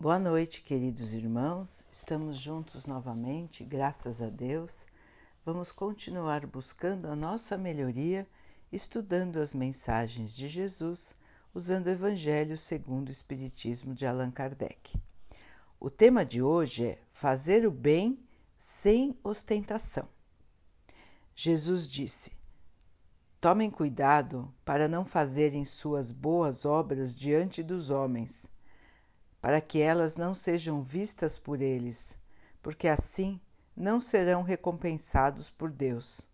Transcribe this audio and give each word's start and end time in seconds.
Boa 0.00 0.18
noite, 0.18 0.62
queridos 0.62 1.12
irmãos. 1.12 1.84
Estamos 1.92 2.38
juntos 2.38 2.86
novamente, 2.86 3.62
graças 3.62 4.22
a 4.22 4.30
Deus. 4.30 4.86
Vamos 5.44 5.70
continuar 5.70 6.46
buscando 6.46 7.06
a 7.06 7.14
nossa 7.14 7.58
melhoria, 7.58 8.26
estudando 8.72 9.36
as 9.36 9.52
mensagens 9.52 10.32
de 10.32 10.48
Jesus, 10.48 11.14
usando 11.52 11.88
o 11.88 11.90
Evangelho 11.90 12.56
segundo 12.56 13.08
o 13.08 13.10
Espiritismo 13.10 13.94
de 13.94 14.06
Allan 14.06 14.30
Kardec. 14.30 14.98
O 15.78 15.90
tema 15.90 16.24
de 16.24 16.40
hoje 16.40 16.86
é 16.86 16.98
fazer 17.12 17.66
o 17.66 17.70
bem 17.70 18.18
sem 18.56 19.14
ostentação. 19.22 20.08
Jesus 21.34 21.86
disse: 21.86 22.32
Tomem 23.38 23.70
cuidado 23.70 24.50
para 24.64 24.88
não 24.88 25.04
fazerem 25.04 25.66
suas 25.66 26.10
boas 26.10 26.64
obras 26.64 27.14
diante 27.14 27.62
dos 27.62 27.90
homens 27.90 28.50
para 29.40 29.60
que 29.60 29.80
elas 29.80 30.16
não 30.16 30.34
sejam 30.34 30.80
vistas 30.80 31.38
por 31.38 31.62
eles, 31.62 32.18
porque 32.62 32.86
assim 32.86 33.40
não 33.76 34.00
serão 34.00 34.42
recompensados 34.42 35.48
por 35.48 35.70
Deus. 35.70 36.28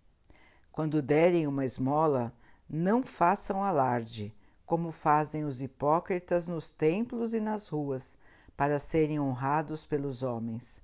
Quando 0.73 1.01
derem 1.01 1.47
uma 1.47 1.65
esmola, 1.65 2.33
não 2.69 3.03
façam 3.03 3.63
alarde, 3.63 4.35
como 4.67 4.91
fazem 4.91 5.45
os 5.45 5.63
hipócritas 5.63 6.49
nos 6.49 6.73
templos 6.73 7.33
e 7.33 7.41
nas 7.41 7.69
ruas, 7.69 8.19
para 8.57 8.79
serem 8.79 9.21
honrados 9.21 9.85
pelos 9.85 10.23
homens. 10.23 10.83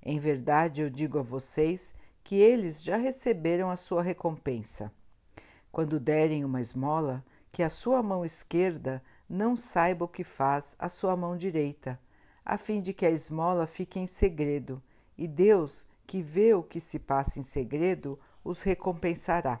Em 0.00 0.18
verdade, 0.18 0.82
eu 0.82 0.90
digo 0.90 1.18
a 1.18 1.22
vocês 1.22 1.94
que 2.22 2.36
eles 2.36 2.82
já 2.82 2.96
receberam 2.96 3.70
a 3.70 3.76
sua 3.76 4.02
recompensa. 4.02 4.92
Quando 5.72 5.98
derem 5.98 6.44
uma 6.44 6.60
esmola, 6.60 7.24
que 7.50 7.62
a 7.62 7.68
sua 7.68 8.02
mão 8.02 8.24
esquerda 8.24 9.02
não 9.28 9.56
saiba 9.56 10.04
o 10.04 10.08
que 10.08 10.24
faz 10.24 10.76
a 10.78 10.88
sua 10.88 11.16
mão 11.16 11.36
direita, 11.36 12.00
a 12.44 12.58
fim 12.58 12.80
de 12.80 12.92
que 12.92 13.06
a 13.06 13.10
esmola 13.10 13.66
fique 13.66 13.98
em 13.98 14.06
segredo, 14.06 14.82
e 15.16 15.26
Deus, 15.26 15.86
que 16.06 16.20
vê 16.20 16.52
o 16.54 16.62
que 16.62 16.78
se 16.78 16.98
passa 16.98 17.38
em 17.38 17.42
segredo, 17.42 18.18
os 18.42 18.62
recompensará. 18.62 19.60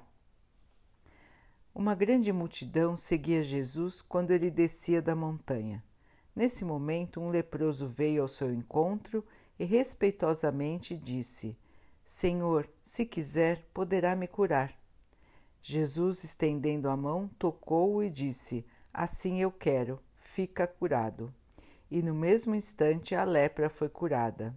Uma 1.74 1.94
grande 1.94 2.32
multidão 2.32 2.96
seguia 2.96 3.42
Jesus 3.42 4.02
quando 4.02 4.30
ele 4.30 4.50
descia 4.50 5.02
da 5.02 5.16
montanha. 5.16 5.82
Nesse 6.36 6.64
momento, 6.64 7.20
um 7.20 7.30
leproso 7.30 7.86
veio 7.86 8.22
ao 8.22 8.28
seu 8.28 8.52
encontro 8.52 9.24
e 9.58 9.64
respeitosamente 9.64 10.96
disse: 10.96 11.56
Senhor, 12.04 12.68
se 12.82 13.06
quiser, 13.06 13.64
poderá 13.72 14.14
me 14.14 14.28
curar. 14.28 14.72
Jesus, 15.62 16.22
estendendo 16.22 16.88
a 16.88 16.96
mão, 16.96 17.30
tocou-o 17.38 18.02
e 18.02 18.10
disse: 18.10 18.64
Assim 18.96 19.42
eu 19.42 19.50
quero, 19.50 20.00
fica 20.14 20.68
curado. 20.68 21.34
E 21.90 22.00
no 22.00 22.14
mesmo 22.14 22.54
instante 22.54 23.12
a 23.12 23.24
lepra 23.24 23.68
foi 23.68 23.88
curada. 23.88 24.56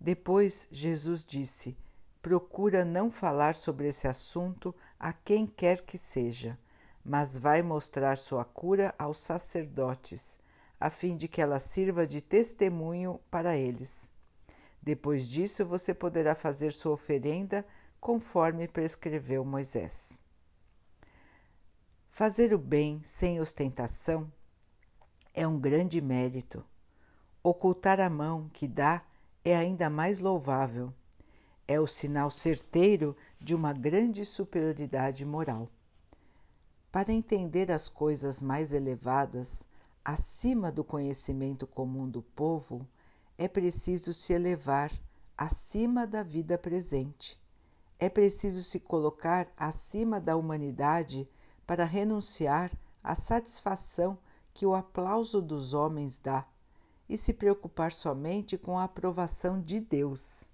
Depois 0.00 0.66
Jesus 0.68 1.24
disse: 1.24 1.78
Procura 2.20 2.84
não 2.84 3.08
falar 3.08 3.54
sobre 3.54 3.86
esse 3.86 4.08
assunto 4.08 4.74
a 4.98 5.12
quem 5.12 5.46
quer 5.46 5.82
que 5.82 5.96
seja, 5.96 6.58
mas 7.04 7.38
vai 7.38 7.62
mostrar 7.62 8.18
sua 8.18 8.44
cura 8.44 8.92
aos 8.98 9.20
sacerdotes, 9.20 10.40
a 10.80 10.90
fim 10.90 11.16
de 11.16 11.28
que 11.28 11.40
ela 11.40 11.60
sirva 11.60 12.04
de 12.04 12.20
testemunho 12.20 13.20
para 13.30 13.56
eles. 13.56 14.10
Depois 14.82 15.28
disso, 15.28 15.64
você 15.64 15.94
poderá 15.94 16.34
fazer 16.34 16.72
sua 16.72 16.94
oferenda 16.94 17.64
conforme 18.00 18.66
prescreveu 18.66 19.44
Moisés. 19.44 20.21
Fazer 22.14 22.52
o 22.52 22.58
bem 22.58 23.00
sem 23.02 23.40
ostentação 23.40 24.30
é 25.32 25.48
um 25.48 25.58
grande 25.58 25.98
mérito. 25.98 26.62
Ocultar 27.42 27.98
a 28.00 28.10
mão 28.10 28.50
que 28.52 28.68
dá 28.68 29.02
é 29.42 29.56
ainda 29.56 29.88
mais 29.88 30.18
louvável. 30.18 30.92
É 31.66 31.80
o 31.80 31.86
sinal 31.86 32.30
certeiro 32.30 33.16
de 33.40 33.54
uma 33.54 33.72
grande 33.72 34.26
superioridade 34.26 35.24
moral. 35.24 35.70
Para 36.92 37.14
entender 37.14 37.72
as 37.72 37.88
coisas 37.88 38.42
mais 38.42 38.74
elevadas, 38.74 39.66
acima 40.04 40.70
do 40.70 40.84
conhecimento 40.84 41.66
comum 41.66 42.06
do 42.06 42.20
povo, 42.20 42.86
é 43.38 43.48
preciso 43.48 44.12
se 44.12 44.34
elevar 44.34 44.92
acima 45.34 46.06
da 46.06 46.22
vida 46.22 46.58
presente. 46.58 47.40
É 47.98 48.10
preciso 48.10 48.62
se 48.62 48.78
colocar 48.78 49.50
acima 49.56 50.20
da 50.20 50.36
humanidade 50.36 51.26
para 51.72 51.86
renunciar 51.86 52.70
à 53.02 53.14
satisfação 53.14 54.18
que 54.52 54.66
o 54.66 54.74
aplauso 54.74 55.40
dos 55.40 55.72
homens 55.72 56.18
dá 56.18 56.46
e 57.08 57.16
se 57.16 57.32
preocupar 57.32 57.92
somente 57.92 58.58
com 58.58 58.78
a 58.78 58.84
aprovação 58.84 59.58
de 59.58 59.80
Deus. 59.80 60.50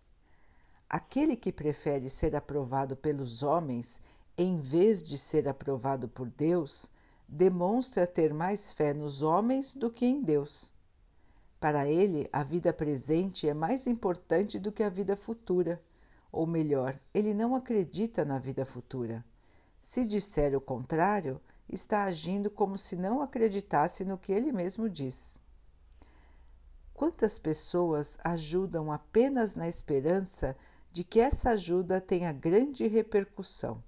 Aquele 0.89 1.35
que 1.35 1.51
prefere 1.51 2.09
ser 2.09 2.37
aprovado 2.37 2.95
pelos 2.95 3.43
homens 3.43 4.01
em 4.37 4.61
vez 4.61 5.03
de 5.03 5.19
ser 5.19 5.49
aprovado 5.49 6.07
por 6.07 6.31
Deus, 6.31 6.89
demonstra 7.27 8.07
ter 8.07 8.33
mais 8.33 8.71
fé 8.71 8.95
nos 8.95 9.21
homens 9.21 9.75
do 9.75 9.91
que 9.91 10.07
em 10.07 10.23
Deus. 10.23 10.73
Para 11.59 11.89
ele, 11.89 12.29
a 12.33 12.45
vida 12.45 12.73
presente 12.73 13.49
é 13.49 13.55
mais 13.55 13.89
importante 13.89 14.61
do 14.61 14.71
que 14.71 14.85
a 14.85 14.89
vida 14.89 15.17
futura, 15.17 15.83
ou 16.31 16.47
melhor, 16.47 16.97
ele 17.13 17.35
não 17.35 17.57
acredita 17.57 18.25
na 18.25 18.39
vida 18.39 18.65
futura. 18.65 19.25
Se 19.81 20.07
disser 20.07 20.57
o 20.57 20.61
contrário, 20.61 21.41
está 21.69 22.05
agindo 22.05 22.51
como 22.51 22.79
se 22.79 22.97
não 22.97 23.23
acreditasse 23.23 24.05
no 24.05 24.19
que 24.19 24.33
ele 24.33 24.53
mesmo 24.53 24.89
diz. 24.89 25.39
Quantas 26.95 27.39
pessoas 27.39 28.19
ajudam 28.25 28.91
apenas 28.91 29.55
na 29.55 29.69
esperança 29.69 30.57
de 30.91 31.05
que 31.05 31.21
essa 31.21 31.51
ajuda 31.51 32.01
tenha 32.01 32.33
grande 32.33 32.87
repercussão? 32.89 33.83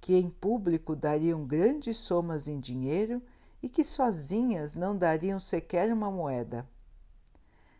Que 0.00 0.16
em 0.16 0.30
público 0.30 0.96
dariam 0.96 1.44
grandes 1.44 1.98
somas 1.98 2.48
em 2.48 2.58
dinheiro 2.58 3.22
e 3.62 3.68
que 3.68 3.84
sozinhas 3.84 4.74
não 4.74 4.96
dariam 4.96 5.38
sequer 5.38 5.92
uma 5.92 6.10
moeda. 6.10 6.66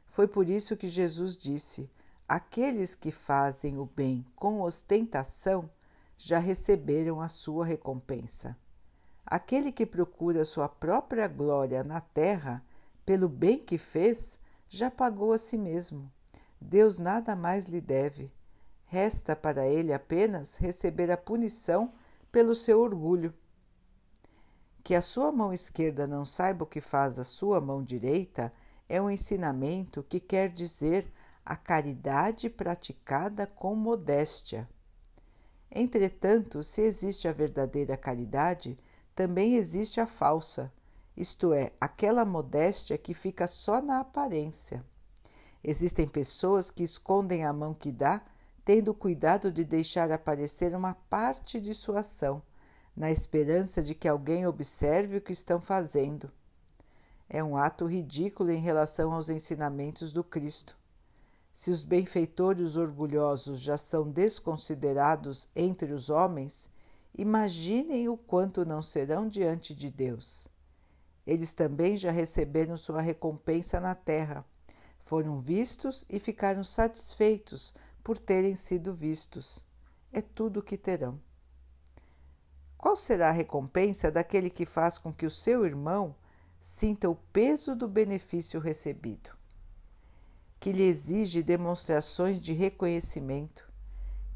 Foi 0.07 0.29
por 0.29 0.49
isso 0.49 0.77
que 0.77 0.89
Jesus 0.89 1.37
disse: 1.37 1.91
aqueles 2.29 2.95
que 2.95 3.11
fazem 3.11 3.79
o 3.79 3.87
bem 3.87 4.27
com 4.37 4.61
ostentação 4.61 5.71
já 6.23 6.39
receberam 6.39 7.19
a 7.19 7.29
sua 7.29 7.65
recompensa. 7.65 8.55
Aquele 9.25 9.73
que 9.73 9.87
procura 9.87 10.45
sua 10.45 10.69
própria 10.69 11.27
glória 11.27 11.83
na 11.83 11.99
terra, 11.99 12.63
pelo 13.07 13.27
bem 13.27 13.59
que 13.59 13.79
fez, 13.79 14.39
já 14.69 14.91
pagou 14.91 15.33
a 15.33 15.39
si 15.39 15.57
mesmo. 15.57 16.13
Deus 16.61 16.99
nada 16.99 17.35
mais 17.35 17.65
lhe 17.65 17.81
deve. 17.81 18.31
Resta 18.85 19.35
para 19.35 19.67
ele 19.67 19.95
apenas 19.95 20.59
receber 20.59 21.11
a 21.11 21.17
punição 21.17 21.91
pelo 22.31 22.55
seu 22.55 22.83
orgulho. 22.83 23.33
Que 24.85 24.95
a 24.95 25.01
sua 25.01 25.33
mão 25.33 25.55
esquerda 25.55 26.07
não 26.07 26.27
saiba 26.27 26.65
o 26.65 26.67
que 26.67 26.83
faz 26.83 27.19
a 27.19 27.25
sua 27.25 27.63
mão 27.63 27.83
direita 27.83 28.53
é 28.87 29.01
um 29.01 29.09
ensinamento 29.09 30.03
que 30.03 30.21
quer 30.21 30.51
dizer 30.51 31.11
a 31.47 31.57
caridade 31.57 32.51
praticada 32.51 33.47
com 33.47 33.75
modéstia. 33.75 34.69
Entretanto, 35.73 36.63
se 36.63 36.83
existe 36.83 37.29
a 37.29 37.33
verdadeira 37.33 37.97
caridade, 37.97 38.77
também 39.15 39.55
existe 39.55 40.01
a 40.01 40.07
falsa, 40.07 40.73
isto 41.17 41.53
é, 41.53 41.73
aquela 41.81 42.25
modéstia 42.25 42.97
que 42.97 43.15
fica 43.15 43.47
só 43.47 43.81
na 43.81 44.01
aparência. 44.01 44.85
Existem 45.63 46.09
pessoas 46.09 46.71
que 46.71 46.83
escondem 46.83 47.45
a 47.45 47.53
mão 47.53 47.75
que 47.75 47.93
dá, 47.93 48.23
tendo 48.65 48.95
cuidado 48.95 49.53
de 49.53 49.65
deixar 49.65 50.11
aparecer 50.11 50.75
uma 50.75 50.95
parte 50.95 51.61
de 51.61 51.75
sua 51.75 52.01
ação, 52.01 52.43
na 52.97 53.11
esperança 53.11 53.83
de 53.83 53.95
que 53.95 54.09
alguém 54.09 54.47
observe 54.47 55.19
o 55.19 55.21
que 55.21 55.33
estão 55.33 55.61
fazendo. 55.61 56.31
É 57.29 57.45
um 57.45 57.57
ato 57.57 57.87
ridículo 57.87 58.51
em 58.51 58.61
relação 58.61 59.13
aos 59.13 59.31
ensinamentos 59.31 60.13
do 60.13 60.25
Cristo. 60.25 60.80
Se 61.53 61.71
os 61.71 61.83
benfeitores 61.83 62.77
orgulhosos 62.77 63.61
já 63.61 63.77
são 63.77 64.11
desconsiderados 64.11 65.49
entre 65.55 65.93
os 65.93 66.09
homens, 66.09 66.71
imaginem 67.17 68.09
o 68.09 68.17
quanto 68.17 68.65
não 68.65 68.81
serão 68.81 69.29
diante 69.29 69.75
de 69.75 69.91
Deus. 69.91 70.49
Eles 71.27 71.53
também 71.53 71.97
já 71.97 72.11
receberam 72.11 72.77
sua 72.77 73.01
recompensa 73.01 73.81
na 73.81 73.95
terra, 73.95 74.45
foram 75.03 75.37
vistos 75.37 76.05
e 76.09 76.19
ficaram 76.19 76.63
satisfeitos 76.63 77.75
por 78.03 78.19
terem 78.19 78.55
sido 78.55 78.93
vistos. 78.93 79.67
É 80.13 80.21
tudo 80.23 80.61
o 80.61 80.63
que 80.63 80.79
terão. 80.79 81.21
Qual 82.79 82.97
será 82.97 83.29
a 83.29 83.33
recompensa 83.33 84.11
daquele 84.11 84.49
que 84.49 84.65
faz 84.65 84.99
com 84.99 85.13
que 85.13 85.27
o 85.27 85.31
seu 85.31 85.67
irmão 85.67 86.15
sinta 86.61 87.11
o 87.11 87.15
peso 87.15 87.77
do 87.77 87.87
benefício 87.87 88.59
recebido? 88.59 89.40
Que 90.61 90.71
lhe 90.71 90.83
exige 90.83 91.43
demonstrações 91.43 92.39
de 92.39 92.53
reconhecimento, 92.53 93.67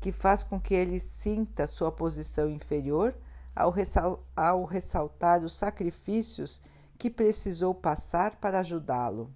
que 0.00 0.10
faz 0.10 0.42
com 0.42 0.58
que 0.58 0.74
ele 0.74 0.98
sinta 0.98 1.66
sua 1.66 1.92
posição 1.92 2.48
inferior 2.48 3.14
ao, 3.54 3.70
ressal 3.70 4.26
ao 4.34 4.64
ressaltar 4.64 5.44
os 5.44 5.54
sacrifícios 5.54 6.62
que 6.98 7.10
precisou 7.10 7.74
passar 7.74 8.36
para 8.36 8.60
ajudá-lo. 8.60 9.30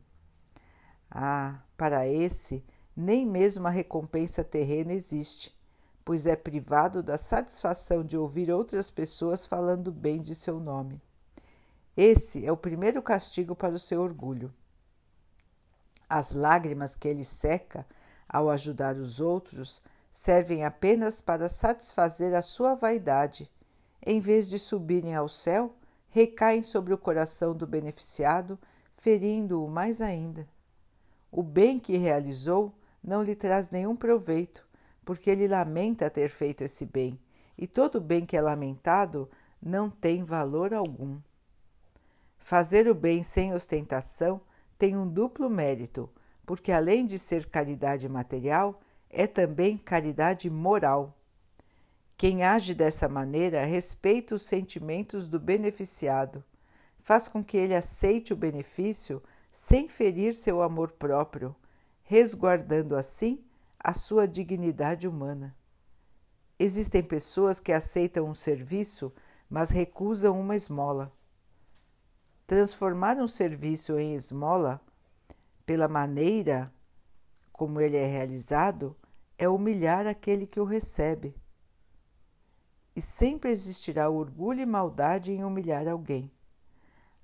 Ah, 1.11 1.61
para 1.76 2.08
esse, 2.08 2.64
nem 2.96 3.26
mesmo 3.26 3.67
a 3.67 3.70
recompensa 3.70 4.43
terrena 4.43 4.93
existe, 4.94 5.55
pois 6.05 6.26
é 6.26 6.34
privado 6.34 7.02
da 7.02 7.19
satisfação 7.19 8.02
de 8.02 8.17
ouvir 8.17 8.50
outras 8.50 8.91
pessoas 8.91 9.44
falando 9.44 9.93
bem 9.93 10.23
de 10.23 10.34
seu 10.34 10.58
nome. 10.58 11.00
Esse 11.94 12.46
é 12.46 12.50
o 12.50 12.56
primeiro 12.56 13.02
castigo 13.02 13.55
para 13.55 13.75
o 13.75 13.79
seu 13.79 14.00
orgulho. 14.00 14.52
As 16.08 16.32
lágrimas 16.32 16.96
que 16.96 17.06
ele 17.06 17.25
seca 17.25 17.87
ao 18.28 18.49
ajudar 18.50 18.96
os 18.96 19.20
outros 19.20 19.82
servem 20.10 20.64
apenas 20.64 21.20
para 21.20 21.49
satisfazer 21.49 22.34
a 22.34 22.43
sua 22.43 22.75
vaidade. 22.75 23.50
Em 24.05 24.20
vez 24.20 24.49
de 24.49 24.58
subirem 24.58 25.14
ao 25.14 25.28
céu, 25.28 25.76
recaem 26.08 26.62
sobre 26.62 26.94
o 26.94 26.99
coração 26.99 27.55
do 27.55 27.66
beneficiado, 27.66 28.58
ferindo-o 28.96 29.69
mais 29.69 30.00
ainda. 30.00 30.49
O 31.31 31.43
bem 31.43 31.78
que 31.78 31.96
realizou 31.96 32.75
não 33.02 33.22
lhe 33.22 33.34
traz 33.34 33.70
nenhum 33.70 33.94
proveito, 33.94 34.66
porque 35.05 35.31
ele 35.31 35.46
lamenta 35.46 36.10
ter 36.10 36.28
feito 36.28 36.64
esse 36.64 36.87
bem, 36.87 37.20
e 37.56 37.66
todo 37.66 38.00
bem 38.00 38.25
que 38.25 38.37
é 38.37 38.40
lamentado 38.40 39.28
não 39.60 39.90
tem 39.90 40.25
valor 40.25 40.72
algum. 40.72 41.20
Fazer 42.38 42.88
o 42.88 42.94
bem 42.94 43.22
sem 43.22 43.52
ostentação 43.52 44.40
tem 44.79 44.97
um 44.97 45.09
duplo 45.09 45.51
mérito, 45.51 46.09
porque 46.47 46.71
além 46.71 47.05
de 47.05 47.19
ser 47.19 47.47
caridade 47.47 48.09
material, 48.09 48.81
é 49.11 49.27
também 49.27 49.77
caridade 49.77 50.49
moral. 50.49 51.19
Quem 52.17 52.45
age 52.45 52.75
dessa 52.75 53.09
maneira 53.09 53.65
respeita 53.65 54.35
os 54.35 54.43
sentimentos 54.43 55.29
do 55.29 55.39
beneficiado, 55.39 56.45
faz 57.01 57.29
com 57.29 57.43
que 57.43 57.57
ele 57.57 57.75
aceite 57.75 58.33
o 58.33 58.37
benefício 58.37 59.23
sem 59.51 59.89
ferir 59.89 60.35
seu 60.35 60.63
amor 60.63 60.93
próprio, 60.93 61.55
resguardando 62.03 62.97
assim 62.97 63.45
a 63.79 63.93
sua 63.93 64.27
dignidade 64.27 65.07
humana. 65.07 65.55
Existem 66.59 67.03
pessoas 67.03 67.61
que 67.61 67.73
aceitam 67.73 68.29
um 68.29 68.35
serviço, 68.35 69.13
mas 69.49 69.71
recusam 69.71 70.39
uma 70.39 70.57
esmola. 70.57 71.13
Transformar 72.49 73.19
um 73.19 73.29
serviço 73.29 73.99
em 73.99 74.15
esmola, 74.15 74.81
pela 75.67 75.87
maneira 75.87 76.73
como 77.53 77.79
ele 77.79 77.99
é 77.99 78.06
realizado, 78.06 78.97
é 79.37 79.47
humilhar 79.47 80.06
aquele 80.06 80.47
que 80.47 80.59
o 80.59 80.65
recebe. 80.65 81.37
E 82.97 83.03
sempre 83.03 83.50
existirá 83.50 84.09
orgulho 84.09 84.62
e 84.62 84.65
maldade 84.65 85.31
em 85.31 85.45
humilhar 85.45 85.87
alguém. 85.87 86.33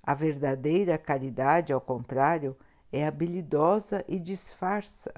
A 0.03 0.13
verdadeira 0.13 0.95
caridade, 0.95 1.73
ao 1.73 1.81
contrário, 1.81 2.55
é 2.91 3.07
habilidosa 3.07 4.05
e 4.07 4.19
disfarça 4.19 5.11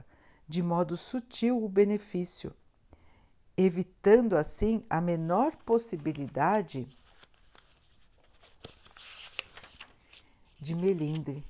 de 0.48 0.63
modo 0.63 0.95
sutil 0.95 1.62
o 1.62 1.68
benefício, 1.68 2.56
evitando 3.57 4.38
assim 4.38 4.86
a 4.89 5.01
menor 5.01 5.53
possibilidade 5.57 6.96
de 10.59 10.75
melindre, 10.75 11.45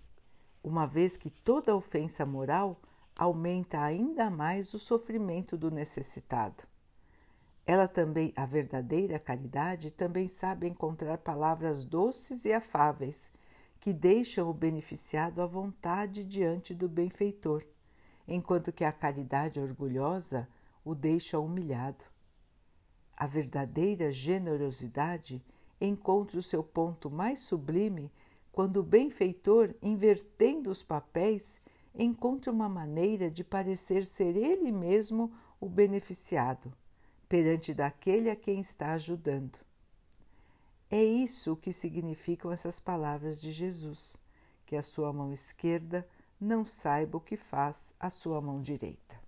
uma 0.64 0.86
vez 0.86 1.16
que 1.16 1.30
toda 1.30 1.76
ofensa 1.76 2.26
moral 2.26 2.80
aumenta 3.16 3.82
ainda 3.82 4.30
mais 4.30 4.74
o 4.74 4.80
sofrimento 4.80 5.58
do 5.58 5.72
necessitado. 5.72 6.64
Ela 7.66 7.88
também, 7.88 8.32
a 8.36 8.46
verdadeira 8.46 9.20
caridade, 9.20 9.92
também 9.92 10.28
sabe 10.28 10.68
encontrar 10.68 11.18
palavras 11.18 11.84
doces 11.84 12.46
e 12.46 12.54
afáveis 12.54 13.32
que 13.80 13.94
deixam 13.94 14.50
o 14.50 14.54
beneficiado 14.54 15.42
à 15.42 15.46
vontade 15.46 16.24
diante 16.24 16.74
do 16.74 16.88
benfeitor, 16.88 17.64
enquanto 18.28 18.72
que 18.72 18.84
a 18.84 18.92
caridade 18.92 19.60
orgulhosa 19.60 20.48
o 20.84 20.96
deixa 20.96 21.40
humilhado. 21.40 22.06
A 23.16 23.26
verdadeira 23.26 24.12
generosidade 24.12 25.44
encontra 25.80 26.40
o 26.40 26.42
seu 26.42 26.64
ponto 26.64 27.10
mais 27.10 27.40
sublime 27.40 28.12
quando 28.58 28.78
o 28.78 28.84
benfeitor, 28.84 29.76
invertendo 29.84 30.72
os 30.72 30.82
papéis, 30.82 31.62
encontra 31.94 32.52
uma 32.52 32.68
maneira 32.68 33.30
de 33.30 33.44
parecer 33.44 34.04
ser 34.04 34.36
ele 34.36 34.72
mesmo 34.72 35.32
o 35.62 35.70
beneficiado 35.70 36.74
perante 37.30 37.72
daquele 37.72 38.32
a 38.32 38.36
quem 38.36 38.60
está 38.60 38.94
ajudando. 38.94 39.60
É 40.90 41.04
isso 41.04 41.56
que 41.56 41.72
significam 41.72 42.52
essas 42.52 42.80
palavras 42.80 43.40
de 43.40 43.52
Jesus, 43.52 44.18
que 44.66 44.76
a 44.76 44.82
sua 44.82 45.14
mão 45.14 45.32
esquerda 45.32 46.04
não 46.42 46.66
saiba 46.66 47.20
o 47.20 47.22
que 47.22 47.38
faz 47.38 47.94
a 48.00 48.10
sua 48.10 48.42
mão 48.42 48.60
direita. 48.60 49.22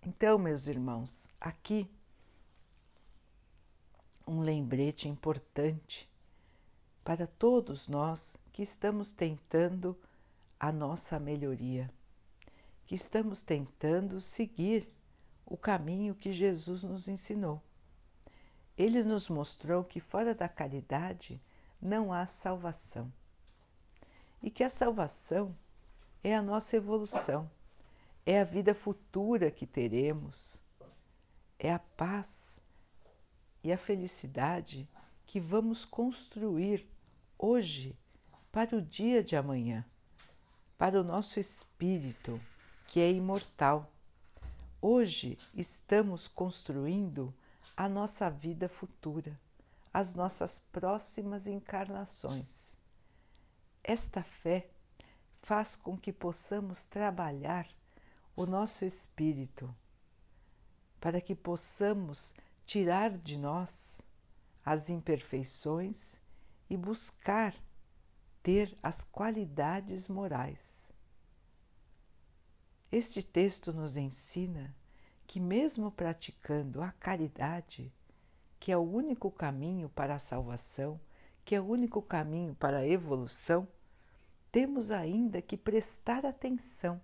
Então, 0.00 0.38
meus 0.38 0.68
irmãos, 0.68 1.28
aqui 1.40 1.90
um 4.26 4.40
lembrete 4.40 5.08
importante 5.08 6.10
para 7.04 7.26
todos 7.26 7.86
nós 7.86 8.36
que 8.52 8.62
estamos 8.62 9.12
tentando 9.12 9.96
a 10.58 10.72
nossa 10.72 11.18
melhoria 11.20 11.90
que 12.86 12.94
estamos 12.94 13.42
tentando 13.42 14.20
seguir 14.20 14.88
o 15.44 15.56
caminho 15.56 16.14
que 16.14 16.32
Jesus 16.32 16.84
nos 16.84 17.08
ensinou. 17.08 17.60
Ele 18.78 19.02
nos 19.02 19.28
mostrou 19.28 19.82
que 19.82 19.98
fora 19.98 20.34
da 20.34 20.48
caridade 20.48 21.42
não 21.82 22.12
há 22.12 22.24
salvação 22.26 23.12
e 24.40 24.50
que 24.50 24.62
a 24.62 24.70
salvação 24.70 25.56
é 26.22 26.34
a 26.34 26.42
nossa 26.42 26.76
evolução, 26.76 27.50
é 28.24 28.40
a 28.40 28.44
vida 28.44 28.74
futura 28.74 29.50
que 29.50 29.66
teremos, 29.66 30.62
é 31.58 31.72
a 31.72 31.78
paz 31.78 32.60
e 33.66 33.72
a 33.72 33.76
felicidade 33.76 34.88
que 35.26 35.40
vamos 35.40 35.84
construir 35.84 36.88
hoje 37.36 37.98
para 38.52 38.76
o 38.76 38.80
dia 38.80 39.24
de 39.24 39.34
amanhã, 39.34 39.84
para 40.78 41.00
o 41.00 41.02
nosso 41.02 41.40
espírito 41.40 42.40
que 42.86 43.00
é 43.00 43.10
imortal. 43.10 43.90
Hoje 44.80 45.36
estamos 45.52 46.28
construindo 46.28 47.34
a 47.76 47.88
nossa 47.88 48.30
vida 48.30 48.68
futura, 48.68 49.36
as 49.92 50.14
nossas 50.14 50.60
próximas 50.70 51.48
encarnações. 51.48 52.76
Esta 53.82 54.22
fé 54.22 54.70
faz 55.42 55.74
com 55.74 55.98
que 55.98 56.12
possamos 56.12 56.86
trabalhar 56.86 57.66
o 58.36 58.46
nosso 58.46 58.84
espírito, 58.84 59.74
para 61.00 61.20
que 61.20 61.34
possamos 61.34 62.32
tirar 62.66 63.16
de 63.16 63.38
nós 63.38 64.02
as 64.64 64.90
imperfeições 64.90 66.20
e 66.68 66.76
buscar 66.76 67.54
ter 68.42 68.76
as 68.82 69.04
qualidades 69.04 70.08
morais. 70.08 70.92
Este 72.90 73.22
texto 73.22 73.72
nos 73.72 73.96
ensina 73.96 74.74
que, 75.26 75.38
mesmo 75.38 75.92
praticando 75.92 76.82
a 76.82 76.90
caridade, 76.90 77.92
que 78.58 78.72
é 78.72 78.76
o 78.76 78.82
único 78.82 79.30
caminho 79.30 79.88
para 79.88 80.16
a 80.16 80.18
salvação, 80.18 81.00
que 81.44 81.54
é 81.54 81.60
o 81.60 81.66
único 81.66 82.02
caminho 82.02 82.54
para 82.56 82.78
a 82.78 82.86
evolução, 82.86 83.68
temos 84.50 84.90
ainda 84.90 85.40
que 85.40 85.56
prestar 85.56 86.26
atenção 86.26 87.00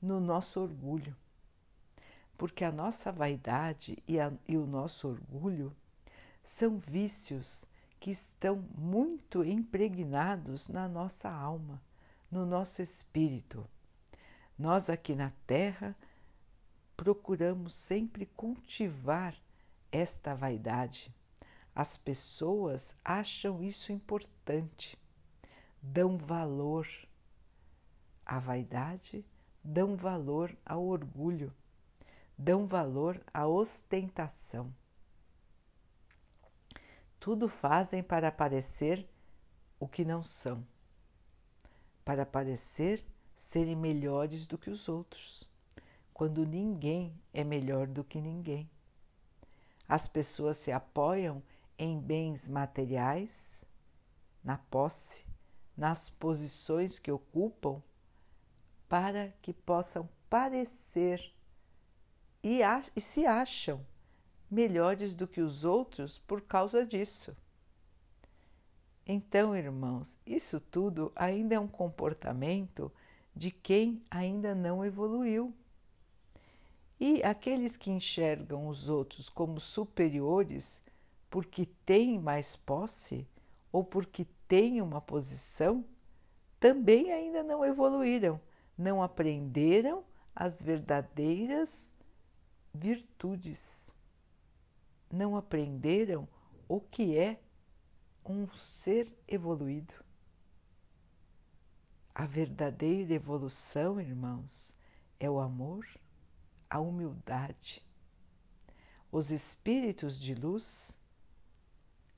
no 0.00 0.20
nosso 0.20 0.60
orgulho, 0.60 1.14
porque 2.38 2.64
a 2.64 2.70
nossa 2.70 3.10
vaidade 3.10 3.98
e, 4.06 4.20
a, 4.20 4.32
e 4.46 4.56
o 4.56 4.64
nosso 4.64 5.08
orgulho 5.08 5.74
são 6.44 6.78
vícios 6.78 7.66
que 7.98 8.12
estão 8.12 8.64
muito 8.76 9.44
impregnados 9.44 10.68
na 10.68 10.88
nossa 10.88 11.28
alma, 11.28 11.82
no 12.30 12.46
nosso 12.46 12.80
espírito. 12.80 13.68
Nós 14.56 14.88
aqui 14.88 15.16
na 15.16 15.32
Terra 15.48 15.96
procuramos 16.96 17.74
sempre 17.74 18.24
cultivar 18.24 19.34
esta 19.90 20.32
vaidade. 20.32 21.12
As 21.74 21.96
pessoas 21.96 22.94
acham 23.04 23.62
isso 23.62 23.92
importante, 23.92 24.96
dão 25.82 26.16
valor 26.16 26.88
à 28.24 28.38
vaidade, 28.38 29.24
dão 29.62 29.96
valor 29.96 30.56
ao 30.64 30.84
orgulho, 30.84 31.52
dão 32.38 32.66
valor 32.66 33.20
à 33.34 33.48
ostentação. 33.48 34.72
Tudo 37.18 37.48
fazem 37.48 38.02
para 38.02 38.30
parecer 38.30 39.08
o 39.80 39.88
que 39.88 40.04
não 40.04 40.22
são, 40.22 40.64
para 42.04 42.24
parecer 42.24 43.04
serem 43.34 43.74
melhores 43.74 44.46
do 44.46 44.56
que 44.56 44.70
os 44.70 44.88
outros, 44.88 45.50
quando 46.14 46.46
ninguém 46.46 47.12
é 47.34 47.42
melhor 47.42 47.88
do 47.88 48.04
que 48.04 48.20
ninguém. 48.20 48.70
As 49.88 50.06
pessoas 50.06 50.56
se 50.58 50.70
apoiam 50.70 51.42
em 51.76 51.98
bens 51.98 52.46
materiais, 52.46 53.64
na 54.44 54.58
posse, 54.58 55.24
nas 55.76 56.08
posições 56.10 56.98
que 56.98 57.10
ocupam 57.10 57.82
para 58.88 59.32
que 59.42 59.52
possam 59.52 60.08
parecer 60.30 61.32
e, 62.42 62.60
e 62.94 63.00
se 63.00 63.26
acham 63.26 63.84
melhores 64.50 65.14
do 65.14 65.26
que 65.26 65.40
os 65.40 65.64
outros 65.64 66.18
por 66.18 66.40
causa 66.40 66.84
disso. 66.84 67.36
Então, 69.06 69.56
irmãos, 69.56 70.18
isso 70.26 70.60
tudo 70.60 71.10
ainda 71.16 71.54
é 71.54 71.60
um 71.60 71.68
comportamento 71.68 72.92
de 73.34 73.50
quem 73.50 74.02
ainda 74.10 74.54
não 74.54 74.84
evoluiu. 74.84 75.54
E 77.00 77.22
aqueles 77.22 77.76
que 77.76 77.90
enxergam 77.90 78.68
os 78.68 78.88
outros 78.88 79.28
como 79.28 79.60
superiores 79.60 80.82
porque 81.30 81.66
têm 81.86 82.18
mais 82.18 82.56
posse 82.56 83.26
ou 83.70 83.84
porque 83.84 84.26
têm 84.46 84.82
uma 84.82 85.00
posição, 85.00 85.84
também 86.58 87.12
ainda 87.12 87.42
não 87.42 87.64
evoluíram, 87.64 88.40
não 88.76 89.02
aprenderam 89.02 90.02
as 90.34 90.60
verdadeiras 90.60 91.88
virtudes, 92.72 93.94
não 95.10 95.36
aprenderam 95.36 96.28
o 96.68 96.80
que 96.80 97.16
é 97.16 97.40
um 98.24 98.46
ser 98.54 99.16
evoluído. 99.26 99.94
A 102.14 102.26
verdadeira 102.26 103.14
evolução, 103.14 104.00
irmãos, 104.00 104.72
é 105.18 105.30
o 105.30 105.38
amor, 105.38 105.86
a 106.68 106.80
humildade. 106.80 107.84
Os 109.10 109.30
espíritos 109.30 110.18
de 110.18 110.34
luz, 110.34 110.98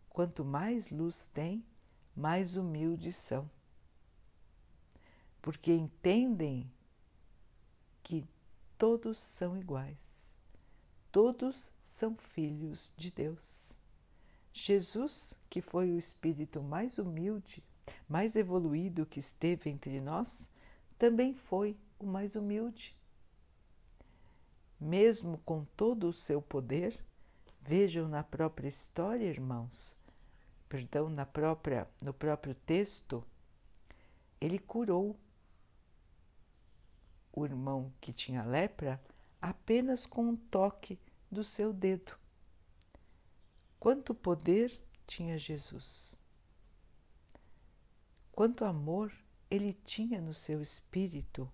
quanto 0.08 0.44
mais 0.44 0.90
luz 0.90 1.28
têm, 1.28 1.64
mais 2.16 2.56
humildes 2.56 3.14
são. 3.14 3.48
Porque 5.40 5.72
entendem 5.72 6.70
que 8.02 8.26
todos 8.76 9.18
são 9.18 9.56
iguais, 9.56 10.29
todos 11.10 11.72
são 11.84 12.16
filhos 12.16 12.92
de 12.96 13.10
Deus. 13.10 13.78
Jesus, 14.52 15.38
que 15.48 15.60
foi 15.60 15.90
o 15.90 15.98
espírito 15.98 16.62
mais 16.62 16.98
humilde, 16.98 17.62
mais 18.08 18.36
evoluído 18.36 19.06
que 19.06 19.18
esteve 19.18 19.70
entre 19.70 20.00
nós, 20.00 20.48
também 20.98 21.34
foi 21.34 21.76
o 21.98 22.06
mais 22.06 22.34
humilde. 22.34 22.96
Mesmo 24.78 25.38
com 25.38 25.64
todo 25.76 26.08
o 26.08 26.12
seu 26.12 26.40
poder, 26.40 27.04
vejam 27.60 28.08
na 28.08 28.24
própria 28.24 28.68
história, 28.68 29.26
irmãos, 29.26 29.96
perdão, 30.68 31.08
na 31.08 31.26
própria, 31.26 31.88
no 32.00 32.12
próprio 32.14 32.54
texto, 32.54 33.24
ele 34.40 34.58
curou 34.58 35.16
o 37.32 37.44
irmão 37.44 37.92
que 38.00 38.12
tinha 38.12 38.42
lepra 38.42 39.00
apenas 39.40 40.06
com 40.06 40.28
um 40.28 40.36
toque 40.36 40.98
do 41.30 41.42
seu 41.42 41.72
dedo. 41.72 42.18
Quanto 43.78 44.14
poder 44.14 44.72
tinha 45.06 45.38
Jesus! 45.38 46.18
Quanto 48.32 48.64
amor 48.64 49.12
ele 49.50 49.72
tinha 49.72 50.20
no 50.20 50.32
seu 50.32 50.62
espírito 50.62 51.50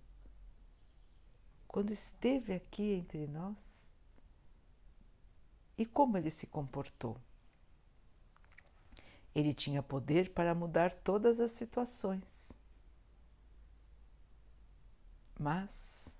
quando 1.67 1.91
esteve 1.91 2.53
aqui 2.53 2.93
entre 2.93 3.27
nós 3.27 3.93
e 5.77 5.85
como 5.85 6.17
ele 6.17 6.29
se 6.29 6.47
comportou. 6.47 7.17
Ele 9.35 9.53
tinha 9.53 9.83
poder 9.83 10.33
para 10.33 10.55
mudar 10.55 10.91
todas 10.91 11.39
as 11.39 11.51
situações, 11.51 12.57
mas 15.39 16.16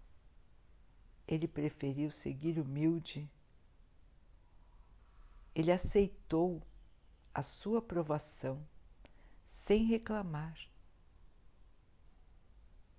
ele 1.28 1.48
preferiu 1.48 2.10
seguir 2.10 2.60
humilde 2.60 3.30
ele 5.58 5.72
aceitou 5.72 6.62
a 7.34 7.42
sua 7.42 7.82
provação 7.82 8.64
sem 9.44 9.86
reclamar. 9.86 10.56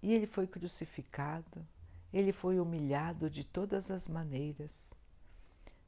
E 0.02 0.12
ele 0.12 0.26
foi 0.26 0.48
crucificado, 0.48 1.64
ele 2.12 2.32
foi 2.32 2.58
humilhado 2.58 3.30
de 3.30 3.44
todas 3.44 3.92
as 3.92 4.08
maneiras, 4.08 4.92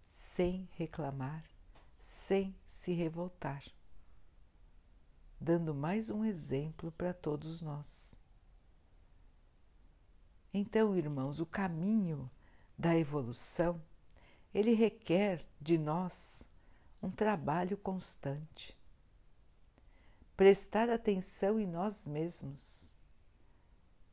sem 0.07 0.69
reclamar, 0.77 1.45
sem 2.01 2.55
se 2.69 2.93
revoltar, 2.93 3.65
dando 5.41 5.75
mais 5.75 6.09
um 6.09 6.25
exemplo 6.25 6.93
para 6.93 7.13
todos 7.13 7.61
nós. 7.61 8.20
Então, 10.53 10.97
irmãos, 10.97 11.41
o 11.41 11.47
caminho 11.47 12.29
da 12.77 12.97
evolução, 12.97 13.81
ele 14.53 14.75
requer 14.75 15.45
de 15.61 15.79
nós 15.79 16.45
um 17.03 17.11
trabalho 17.11 17.77
constante. 17.77 18.77
Prestar 20.37 20.91
atenção 20.91 21.61
em 21.61 21.67
nós 21.67 22.07
mesmos, 22.07 22.91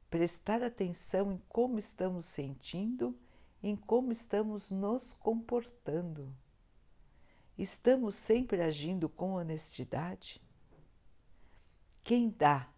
prestar 0.09 0.61
atenção 0.61 1.31
em 1.31 1.41
como 1.49 1.79
estamos 1.79 2.25
sentindo, 2.25 3.17
em 3.63 3.75
como 3.75 4.11
estamos 4.11 4.69
nos 4.69 5.13
comportando. 5.13 6.35
Estamos 7.57 8.13
sempre 8.13 8.61
agindo 8.61 9.09
com 9.09 9.33
honestidade? 9.33 10.39
Quem 12.03 12.29
dá 12.29 12.69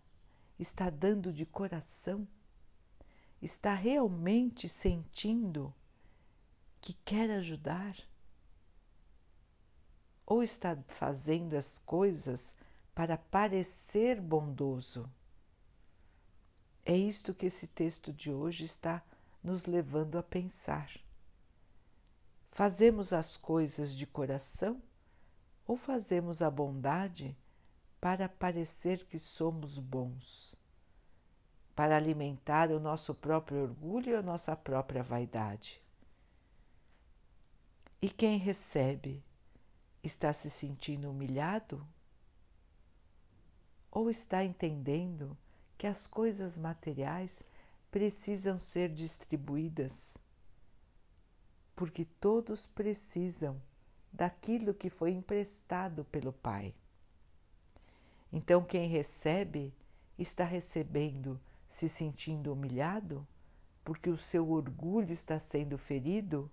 está 0.58 0.90
dando 0.90 1.34
de 1.34 1.46
coração? 1.46 2.28
Está 3.42 3.74
realmente 3.74 4.68
sentindo 4.68 5.74
que 6.82 6.94
quer 7.06 7.32
ajudar? 7.32 7.96
ou 10.30 10.44
está 10.44 10.78
fazendo 10.88 11.56
as 11.56 11.80
coisas 11.80 12.54
para 12.94 13.18
parecer 13.18 14.22
bondoso? 14.22 15.12
É 16.86 16.96
isto 16.96 17.34
que 17.34 17.48
esse 17.48 17.68
texto 17.68 18.14
de 18.14 18.32
hoje 18.32 18.64
está 18.64 19.04
nos 19.44 19.66
levando 19.66 20.20
a 20.20 20.24
pensar. 20.24 20.92
Fazemos 22.52 23.12
as 23.12 23.36
coisas 23.36 23.96
de 23.96 24.06
coração 24.06 24.80
ou 25.66 25.76
fazemos 25.76 26.44
a 26.44 26.52
bondade 26.52 27.36
para 28.00 28.30
parecer 28.30 29.06
que 29.08 29.18
somos 29.18 29.80
bons? 29.80 30.56
Para 31.80 31.96
alimentar 31.96 32.72
o 32.72 32.78
nosso 32.78 33.16
próprio 33.16 33.64
orgulho 33.64 34.12
e 34.12 34.16
a 34.18 34.22
nossa 34.22 34.54
própria 34.54 35.02
vaidade? 35.02 35.82
E 38.02 38.10
quem 38.10 38.38
recebe 38.38 39.24
Está 40.04 40.34
se 40.34 40.50
sentindo 40.50 41.10
humilhado? 41.10 41.88
Ou 43.90 44.10
está 44.10 44.44
entendendo 44.44 45.38
que 45.78 45.88
as 45.88 46.06
coisas 46.06 46.58
materiais 46.58 47.46
precisam 47.90 48.60
ser 48.60 48.90
distribuídas? 48.90 50.18
Porque 51.78 52.04
todos 52.04 52.66
precisam 52.66 53.58
daquilo 54.12 54.74
que 54.74 54.90
foi 54.90 55.12
emprestado 55.12 56.04
pelo 56.04 56.34
Pai. 56.34 56.76
Então, 58.34 58.66
quem 58.66 58.90
recebe 58.90 59.74
está 60.18 60.44
recebendo 60.44 61.40
se 61.70 61.88
sentindo 61.88 62.52
humilhado, 62.52 63.26
porque 63.86 64.10
o 64.10 64.18
seu 64.18 64.50
orgulho 64.50 65.12
está 65.12 65.38
sendo 65.38 65.78
ferido? 65.78 66.52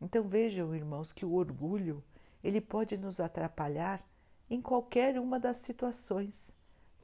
Então 0.00 0.28
vejam, 0.28 0.74
irmãos, 0.74 1.12
que 1.12 1.26
o 1.26 1.34
orgulho 1.34 2.02
ele 2.42 2.60
pode 2.60 2.96
nos 2.96 3.18
atrapalhar 3.20 4.02
em 4.48 4.62
qualquer 4.62 5.18
uma 5.18 5.38
das 5.38 5.56
situações, 5.58 6.54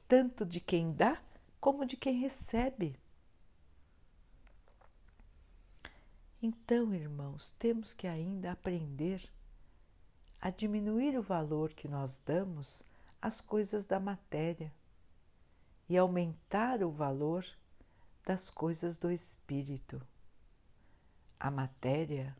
tanto 0.07 0.45
de 0.45 0.61
quem 0.61 0.93
dá 0.93 1.21
como 1.59 1.85
de 1.85 1.97
quem 1.97 2.17
recebe. 2.17 2.97
Então, 6.41 6.93
irmãos, 6.95 7.51
temos 7.59 7.93
que 7.93 8.07
ainda 8.07 8.53
aprender 8.53 9.29
a 10.39 10.49
diminuir 10.49 11.17
o 11.17 11.21
valor 11.21 11.73
que 11.73 11.89
nós 11.89 12.21
damos 12.25 12.81
às 13.21 13.41
coisas 13.41 13.85
da 13.85 13.99
matéria 13.99 14.73
e 15.89 15.97
aumentar 15.97 16.83
o 16.83 16.91
valor 16.91 17.43
das 18.23 18.51
coisas 18.51 18.95
do 18.95 19.11
espírito. 19.11 19.99
A 21.39 21.49
matéria 21.49 22.37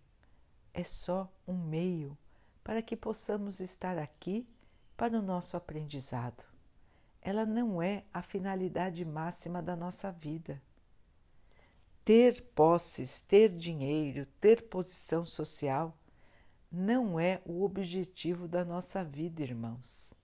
é 0.71 0.83
só 0.83 1.27
um 1.47 1.57
meio 1.57 2.15
para 2.63 2.81
que 2.83 2.95
possamos 2.95 3.59
estar 3.59 3.97
aqui 3.97 4.47
para 4.95 5.17
o 5.17 5.21
nosso 5.21 5.57
aprendizado. 5.57 6.43
Ela 7.21 7.45
não 7.45 7.81
é 7.81 8.03
a 8.13 8.21
finalidade 8.21 9.03
máxima 9.03 9.63
da 9.63 9.75
nossa 9.75 10.11
vida. 10.11 10.61
Ter 12.05 12.43
posses, 12.53 13.21
ter 13.21 13.49
dinheiro, 13.49 14.27
ter 14.39 14.69
posição 14.69 15.25
social 15.25 15.97
não 16.71 17.19
é 17.19 17.41
o 17.45 17.63
objetivo 17.63 18.47
da 18.47 18.63
nossa 18.63 19.03
vida, 19.03 19.41
irmãos. 19.41 20.18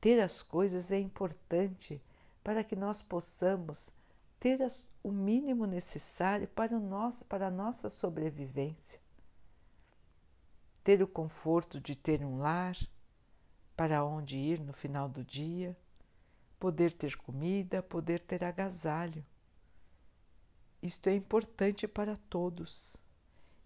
Ter 0.00 0.20
as 0.20 0.42
coisas 0.42 0.92
é 0.92 0.98
importante 0.98 2.02
para 2.42 2.62
que 2.62 2.76
nós 2.76 3.02
possamos 3.02 3.92
ter 4.38 4.62
as, 4.62 4.86
o 5.02 5.10
mínimo 5.10 5.66
necessário 5.66 6.46
para, 6.48 6.76
o 6.76 6.80
nosso, 6.80 7.24
para 7.24 7.48
a 7.48 7.50
nossa 7.50 7.88
sobrevivência. 7.88 9.00
Ter 10.84 11.02
o 11.02 11.08
conforto 11.08 11.80
de 11.80 11.96
ter 11.96 12.24
um 12.24 12.38
lar, 12.38 12.76
para 13.76 14.04
onde 14.04 14.36
ir 14.36 14.60
no 14.60 14.72
final 14.72 15.08
do 15.08 15.24
dia, 15.24 15.76
poder 16.58 16.92
ter 16.92 17.16
comida, 17.16 17.82
poder 17.82 18.20
ter 18.20 18.44
agasalho. 18.44 19.24
Isto 20.82 21.08
é 21.08 21.14
importante 21.14 21.86
para 21.88 22.16
todos 22.30 22.96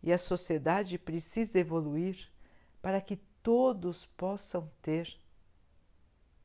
e 0.02 0.12
a 0.12 0.18
sociedade 0.18 0.98
precisa 0.98 1.58
evoluir 1.58 2.30
para 2.80 3.00
que 3.00 3.16
todos 3.42 4.06
possam 4.06 4.70
ter 4.80 5.18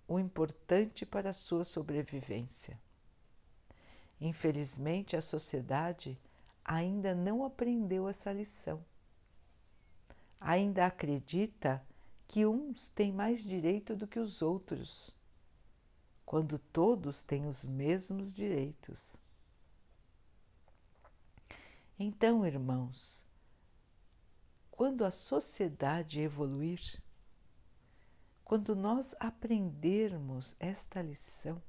o 0.08 0.20
importante 0.20 1.06
para 1.06 1.32
a 1.32 1.34
sua 1.34 1.64
sobrevivência. 1.64 2.80
Infelizmente, 4.20 5.16
a 5.16 5.22
sociedade 5.22 6.18
ainda 6.64 7.14
não 7.14 7.44
aprendeu 7.44 8.08
essa 8.08 8.32
lição. 8.32 8.84
Ainda 10.40 10.86
acredita 10.86 11.86
que 12.28 12.46
uns 12.46 12.90
têm 12.90 13.12
mais 13.12 13.44
direito 13.44 13.96
do 13.96 14.08
que 14.08 14.20
os 14.20 14.42
outros, 14.42 15.16
quando 16.26 16.58
todos 16.58 17.24
têm 17.24 17.46
os 17.46 17.64
mesmos 17.64 18.34
direitos. 18.34 19.22
Então, 21.98 22.46
irmãos, 22.46 23.26
quando 24.70 25.06
a 25.06 25.12
sociedade 25.12 26.20
evoluir, 26.20 27.02
quando 28.46 28.76
nós 28.76 29.16
aprendermos 29.20 30.56
esta 30.60 31.02
lição 31.02 31.60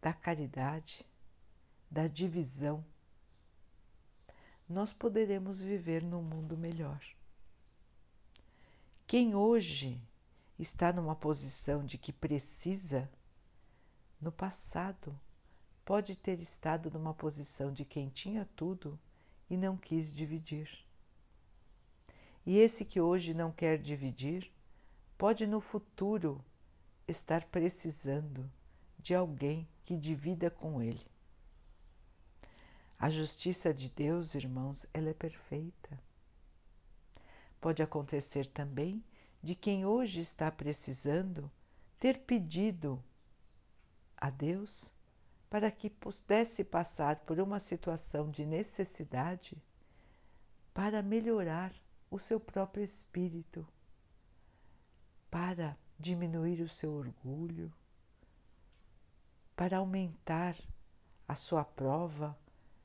da 0.00 0.14
caridade, 0.14 1.06
da 1.90 2.08
divisão, 2.08 2.82
nós 4.66 4.94
poderemos 4.94 5.60
viver 5.60 6.02
num 6.02 6.22
mundo 6.22 6.56
melhor. 6.56 7.04
Quem 9.06 9.34
hoje 9.34 10.00
está 10.58 10.90
numa 10.90 11.14
posição 11.14 11.84
de 11.84 11.98
que 11.98 12.12
precisa, 12.12 13.10
no 14.18 14.32
passado 14.32 15.14
pode 15.84 16.16
ter 16.16 16.40
estado 16.40 16.90
numa 16.90 17.12
posição 17.12 17.70
de 17.70 17.84
quem 17.84 18.08
tinha 18.08 18.48
tudo 18.56 18.98
e 19.50 19.56
não 19.56 19.76
quis 19.76 20.10
dividir. 20.10 20.82
E 22.46 22.56
esse 22.56 22.86
que 22.86 23.02
hoje 23.02 23.34
não 23.34 23.52
quer 23.52 23.78
dividir, 23.78 24.53
pode 25.16 25.46
no 25.46 25.60
futuro 25.60 26.44
estar 27.06 27.44
precisando 27.46 28.50
de 28.98 29.14
alguém 29.14 29.68
que 29.82 29.96
divida 29.96 30.50
com 30.50 30.82
ele. 30.82 31.06
A 32.98 33.10
justiça 33.10 33.74
de 33.74 33.90
Deus, 33.90 34.34
irmãos, 34.34 34.86
ela 34.94 35.10
é 35.10 35.14
perfeita. 35.14 36.00
Pode 37.60 37.82
acontecer 37.82 38.46
também 38.46 39.04
de 39.42 39.54
quem 39.54 39.84
hoje 39.84 40.20
está 40.20 40.50
precisando 40.50 41.50
ter 41.98 42.20
pedido 42.20 43.02
a 44.16 44.30
Deus 44.30 44.94
para 45.50 45.70
que 45.70 45.90
pudesse 45.90 46.64
passar 46.64 47.16
por 47.20 47.38
uma 47.38 47.58
situação 47.58 48.30
de 48.30 48.44
necessidade 48.44 49.62
para 50.72 51.02
melhorar 51.02 51.72
o 52.10 52.18
seu 52.18 52.40
próprio 52.40 52.82
espírito, 52.82 53.66
para 55.34 55.76
diminuir 55.98 56.60
o 56.60 56.68
seu 56.68 56.92
orgulho, 56.92 57.72
para 59.56 59.78
aumentar 59.78 60.56
a 61.26 61.34
sua 61.34 61.64
prova, 61.64 62.38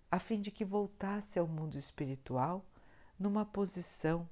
a 0.09 0.17
fim 0.17 0.41
de 0.41 0.49
que 0.49 0.65
voltasse 0.65 1.37
ao 1.37 1.45
mundo 1.45 1.77
espiritual 1.77 2.65
numa 3.19 3.45
posição 3.45 4.27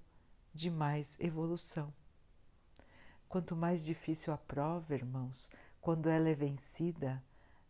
de 0.52 0.72
mais 0.72 1.16
evolução. 1.20 1.94
Quanto 3.30 3.56
mais 3.56 3.86
difícil 3.86 4.34
a 4.34 4.38
prova, 4.40 4.96
irmãos, 4.96 5.48
quando 5.80 6.10
ela 6.10 6.28
é 6.28 6.34
vencida, 6.34 7.24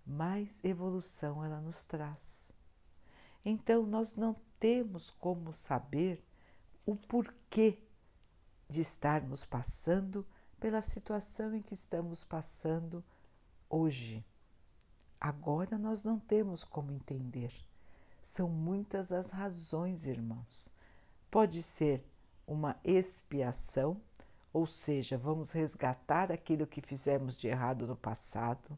mais 0.06 0.64
evolução 0.64 1.44
ela 1.44 1.60
nos 1.60 1.84
traz. 1.84 2.54
Então, 3.44 3.86
nós 3.86 4.16
não 4.16 4.34
temos 4.62 5.12
como 5.12 5.54
saber 5.54 6.24
o 6.86 6.96
porquê 6.96 7.84
de 8.70 8.80
estarmos 8.80 9.44
passando 9.44 10.26
pela 10.60 10.82
situação 10.82 11.56
em 11.56 11.62
que 11.62 11.74
estamos 11.74 12.24
passando 12.24 13.04
hoje. 13.70 14.26
Agora 15.20 15.78
nós 15.78 16.04
não 16.04 16.20
temos 16.20 16.64
como 16.64 16.92
entender. 16.92 17.54
São 18.22 18.50
muitas 18.50 19.12
as 19.12 19.32
razões, 19.32 20.08
irmãos. 20.08 20.72
Pode 21.30 21.62
ser 21.64 22.04
uma 22.46 22.76
expiação, 22.84 24.02
ou 24.54 24.66
seja, 24.66 25.18
vamos 25.18 25.52
resgatar 25.52 26.32
aquilo 26.32 26.68
que 26.68 26.82
fizemos 26.82 27.36
de 27.36 27.48
errado 27.48 27.86
no 27.86 27.96
passado. 27.96 28.78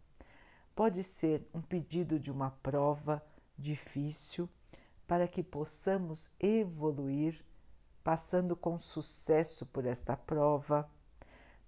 Pode 0.75 1.03
ser 1.03 1.47
um 1.53 1.61
pedido 1.61 2.19
de 2.19 2.31
uma 2.31 2.51
prova 2.51 3.23
difícil 3.57 4.49
para 5.05 5.27
que 5.27 5.43
possamos 5.43 6.29
evoluir, 6.39 7.43
passando 8.03 8.55
com 8.55 8.77
sucesso 8.77 9.65
por 9.65 9.85
esta 9.85 10.15
prova. 10.15 10.89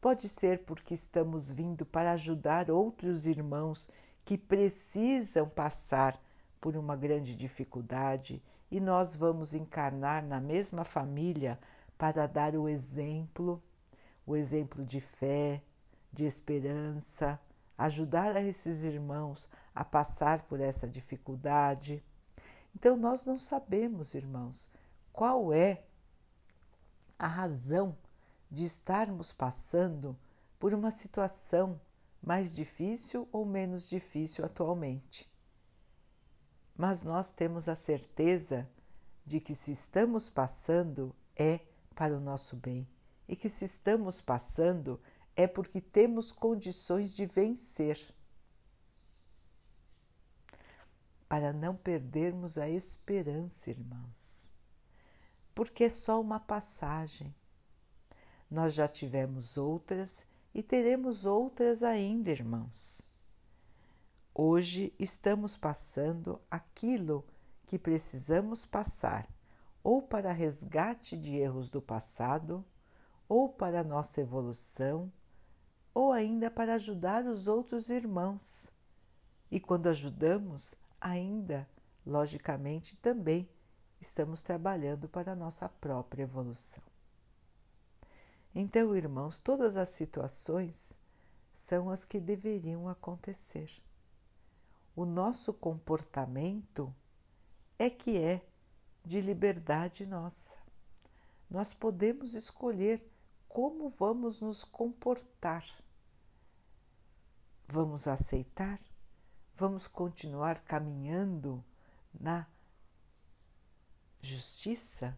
Pode 0.01 0.27
ser 0.27 0.63
porque 0.65 0.95
estamos 0.95 1.51
vindo 1.51 1.85
para 1.85 2.13
ajudar 2.13 2.71
outros 2.71 3.27
irmãos 3.27 3.87
que 4.25 4.35
precisam 4.35 5.47
passar 5.47 6.19
por 6.59 6.75
uma 6.75 6.95
grande 6.95 7.35
dificuldade 7.35 8.41
e 8.71 8.79
nós 8.79 9.15
vamos 9.15 9.53
encarnar 9.53 10.23
na 10.23 10.41
mesma 10.41 10.83
família 10.83 11.59
para 11.99 12.25
dar 12.25 12.55
o 12.55 12.67
exemplo, 12.67 13.61
o 14.25 14.35
exemplo 14.35 14.83
de 14.83 14.99
fé, 14.99 15.61
de 16.11 16.25
esperança, 16.25 17.39
ajudar 17.77 18.43
esses 18.43 18.83
irmãos 18.83 19.47
a 19.73 19.85
passar 19.85 20.41
por 20.47 20.59
essa 20.59 20.87
dificuldade. 20.87 22.03
Então, 22.75 22.97
nós 22.97 23.23
não 23.23 23.37
sabemos, 23.37 24.15
irmãos, 24.15 24.67
qual 25.13 25.53
é 25.53 25.83
a 27.19 27.27
razão 27.27 27.95
de 28.51 28.65
estarmos 28.65 29.31
passando 29.31 30.17
por 30.59 30.73
uma 30.73 30.91
situação 30.91 31.79
mais 32.21 32.53
difícil 32.53 33.27
ou 33.31 33.45
menos 33.45 33.89
difícil 33.89 34.43
atualmente. 34.43 35.31
Mas 36.75 37.03
nós 37.03 37.31
temos 37.31 37.69
a 37.69 37.75
certeza 37.75 38.69
de 39.25 39.39
que 39.39 39.55
se 39.55 39.71
estamos 39.71 40.29
passando 40.29 41.15
é 41.35 41.61
para 41.95 42.15
o 42.15 42.19
nosso 42.19 42.55
bem 42.55 42.87
e 43.27 43.35
que 43.35 43.47
se 43.47 43.65
estamos 43.65 44.19
passando 44.19 44.99
é 45.35 45.47
porque 45.47 45.79
temos 45.79 46.31
condições 46.31 47.13
de 47.13 47.25
vencer. 47.25 48.13
Para 51.29 51.53
não 51.53 51.75
perdermos 51.75 52.57
a 52.57 52.69
esperança, 52.69 53.69
irmãos, 53.69 54.53
porque 55.55 55.85
é 55.85 55.89
só 55.89 56.19
uma 56.19 56.41
passagem. 56.41 57.33
Nós 58.51 58.73
já 58.73 58.85
tivemos 58.85 59.57
outras 59.57 60.27
e 60.53 60.61
teremos 60.61 61.25
outras 61.25 61.83
ainda, 61.83 62.29
irmãos. 62.29 63.01
Hoje 64.35 64.93
estamos 64.99 65.55
passando 65.55 66.41
aquilo 66.51 67.25
que 67.65 67.79
precisamos 67.79 68.65
passar 68.65 69.25
ou 69.81 70.01
para 70.01 70.33
resgate 70.33 71.17
de 71.17 71.37
erros 71.37 71.71
do 71.71 71.81
passado, 71.81 72.63
ou 73.27 73.47
para 73.47 73.83
nossa 73.83 74.19
evolução, 74.19 75.11
ou 75.93 76.11
ainda 76.11 76.51
para 76.51 76.75
ajudar 76.75 77.25
os 77.25 77.47
outros 77.47 77.89
irmãos. 77.89 78.69
E 79.49 79.59
quando 79.59 79.87
ajudamos, 79.87 80.75
ainda, 80.99 81.67
logicamente, 82.05 82.97
também 82.97 83.49
estamos 83.99 84.43
trabalhando 84.43 85.07
para 85.07 85.31
a 85.31 85.35
nossa 85.35 85.67
própria 85.67 86.23
evolução. 86.23 86.90
Então, 88.53 88.95
irmãos, 88.95 89.39
todas 89.39 89.77
as 89.77 89.89
situações 89.89 90.97
são 91.53 91.89
as 91.89 92.03
que 92.03 92.19
deveriam 92.19 92.89
acontecer. 92.89 93.71
O 94.95 95.05
nosso 95.05 95.53
comportamento 95.53 96.93
é 97.79 97.89
que 97.89 98.17
é 98.17 98.45
de 99.05 99.21
liberdade 99.21 100.05
nossa. 100.05 100.57
Nós 101.49 101.73
podemos 101.73 102.33
escolher 102.33 103.03
como 103.47 103.89
vamos 103.89 104.41
nos 104.41 104.63
comportar. 104.63 105.65
Vamos 107.67 108.07
aceitar? 108.07 108.79
Vamos 109.55 109.87
continuar 109.87 110.59
caminhando 110.61 111.63
na 112.13 112.47
justiça, 114.21 115.17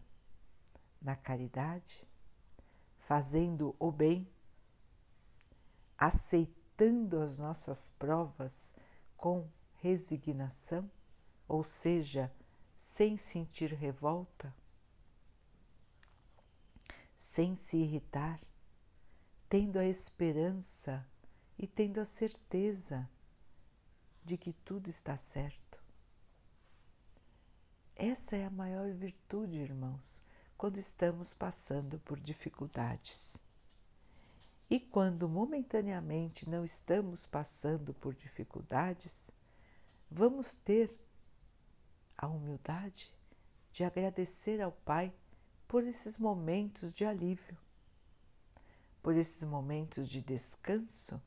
na 1.00 1.16
caridade, 1.16 2.06
fazendo 3.06 3.76
o 3.78 3.92
bem, 3.92 4.28
aceitando 5.96 7.20
as 7.20 7.38
nossas 7.38 7.90
provas 7.90 8.72
com 9.16 9.48
resignação, 9.76 10.90
ou 11.46 11.62
seja, 11.62 12.32
sem 12.76 13.16
sentir 13.16 13.72
revolta, 13.72 14.54
sem 17.16 17.54
se 17.54 17.76
irritar, 17.76 18.40
tendo 19.48 19.78
a 19.78 19.84
esperança 19.84 21.06
e 21.58 21.66
tendo 21.66 22.00
a 22.00 22.04
certeza 22.04 23.08
de 24.24 24.38
que 24.38 24.52
tudo 24.52 24.88
está 24.88 25.16
certo. 25.16 25.82
Essa 27.94 28.36
é 28.36 28.46
a 28.46 28.50
maior 28.50 28.90
virtude, 28.92 29.58
irmãos, 29.58 30.22
quando 30.56 30.78
estamos 30.78 31.34
passando 31.34 31.98
por 32.00 32.18
dificuldades. 32.18 33.40
E 34.70 34.80
quando 34.80 35.28
momentaneamente 35.28 36.48
não 36.48 36.64
estamos 36.64 37.26
passando 37.26 37.92
por 37.94 38.14
dificuldades, 38.14 39.30
vamos 40.10 40.54
ter 40.54 40.96
a 42.16 42.26
humildade 42.26 43.12
de 43.70 43.84
agradecer 43.84 44.60
ao 44.60 44.72
Pai 44.72 45.12
por 45.68 45.84
esses 45.84 46.16
momentos 46.16 46.92
de 46.92 47.04
alívio, 47.04 47.58
por 49.02 49.14
esses 49.16 49.44
momentos 49.44 50.08
de 50.08 50.22
descanso, 50.22 51.20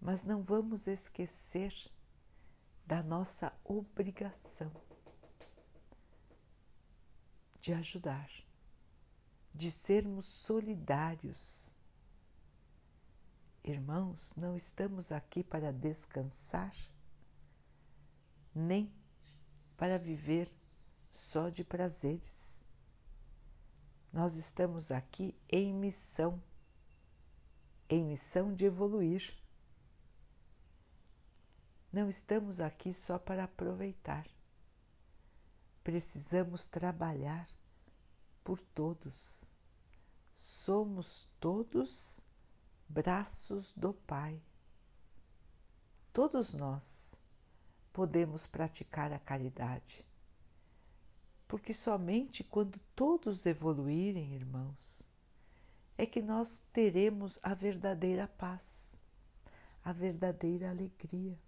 mas 0.00 0.24
não 0.24 0.42
vamos 0.42 0.86
esquecer 0.86 1.72
da 2.84 3.02
nossa 3.02 3.52
obrigação 3.64 4.72
de 7.62 7.72
ajudar, 7.72 8.28
de 9.52 9.70
sermos 9.70 10.26
solidários. 10.26 11.72
Irmãos, 13.62 14.34
não 14.36 14.56
estamos 14.56 15.12
aqui 15.12 15.44
para 15.44 15.72
descansar, 15.72 16.74
nem 18.52 18.92
para 19.76 19.96
viver 19.96 20.52
só 21.12 21.48
de 21.48 21.62
prazeres. 21.62 22.66
Nós 24.12 24.34
estamos 24.34 24.90
aqui 24.90 25.32
em 25.48 25.72
missão, 25.72 26.42
em 27.88 28.04
missão 28.04 28.52
de 28.52 28.64
evoluir. 28.64 29.38
Não 31.92 32.08
estamos 32.08 32.60
aqui 32.60 32.92
só 32.92 33.20
para 33.20 33.44
aproveitar 33.44 34.26
precisamos 35.82 36.68
trabalhar 36.68 37.48
por 38.44 38.60
todos. 38.60 39.50
Somos 40.34 41.28
todos 41.38 42.20
braços 42.88 43.72
do 43.72 43.94
Pai. 43.94 44.40
Todos 46.12 46.52
nós 46.52 47.20
podemos 47.92 48.46
praticar 48.46 49.12
a 49.12 49.18
caridade, 49.18 50.04
porque 51.46 51.72
somente 51.72 52.42
quando 52.44 52.78
todos 52.94 53.46
evoluírem, 53.46 54.34
irmãos, 54.34 55.06
é 55.96 56.06
que 56.06 56.22
nós 56.22 56.62
teremos 56.72 57.38
a 57.42 57.54
verdadeira 57.54 58.26
paz, 58.26 59.00
a 59.84 59.92
verdadeira 59.92 60.70
alegria. 60.70 61.38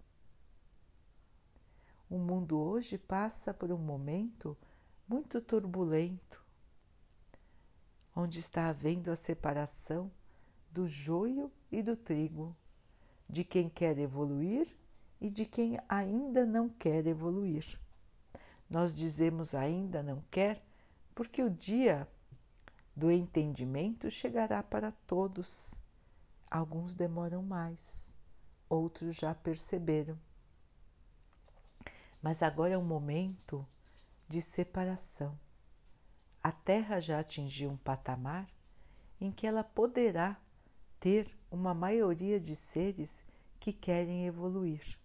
O 2.09 2.17
mundo 2.17 2.59
hoje 2.59 2.97
passa 2.97 3.53
por 3.53 3.71
um 3.71 3.77
momento 3.77 4.55
muito 5.07 5.41
turbulento, 5.41 6.43
onde 8.15 8.39
está 8.39 8.69
havendo 8.69 9.09
a 9.09 9.15
separação 9.15 10.11
do 10.71 10.85
joio 10.85 11.51
e 11.71 11.81
do 11.81 11.95
trigo, 11.95 12.55
de 13.27 13.43
quem 13.43 13.69
quer 13.69 13.97
evoluir 13.97 14.67
e 15.19 15.29
de 15.29 15.45
quem 15.45 15.79
ainda 15.89 16.45
não 16.45 16.69
quer 16.69 17.07
evoluir. 17.07 17.79
Nós 18.69 18.93
dizemos 18.93 19.55
ainda 19.55 20.03
não 20.03 20.23
quer 20.29 20.63
porque 21.13 21.41
o 21.41 21.49
dia 21.49 22.07
do 22.95 23.11
entendimento 23.11 24.11
chegará 24.11 24.61
para 24.61 24.91
todos. 25.07 25.79
Alguns 26.49 26.93
demoram 26.93 27.41
mais, 27.41 28.15
outros 28.69 29.15
já 29.15 29.33
perceberam. 29.33 30.17
Mas 32.25 32.41
agora 32.41 32.73
é 32.73 32.77
um 32.77 32.83
momento 32.83 33.63
de 34.27 34.41
separação. 34.41 35.39
A 36.41 36.51
Terra 36.51 36.99
já 36.99 37.19
atingiu 37.19 37.69
um 37.69 37.77
patamar 37.77 38.49
em 39.21 39.31
que 39.31 39.45
ela 39.45 39.63
poderá 39.63 40.35
ter 40.99 41.37
uma 41.51 41.71
maioria 41.71 42.39
de 42.39 42.55
seres 42.55 43.23
que 43.59 43.71
querem 43.71 44.25
evoluir. 44.25 44.97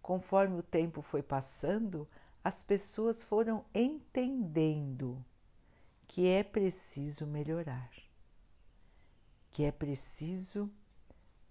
Conforme 0.00 0.60
o 0.60 0.62
tempo 0.62 1.02
foi 1.02 1.24
passando, 1.24 2.08
as 2.44 2.62
pessoas 2.62 3.24
foram 3.24 3.64
entendendo 3.74 5.24
que 6.06 6.28
é 6.28 6.44
preciso 6.44 7.26
melhorar, 7.26 7.90
que 9.50 9.64
é 9.64 9.72
preciso 9.72 10.70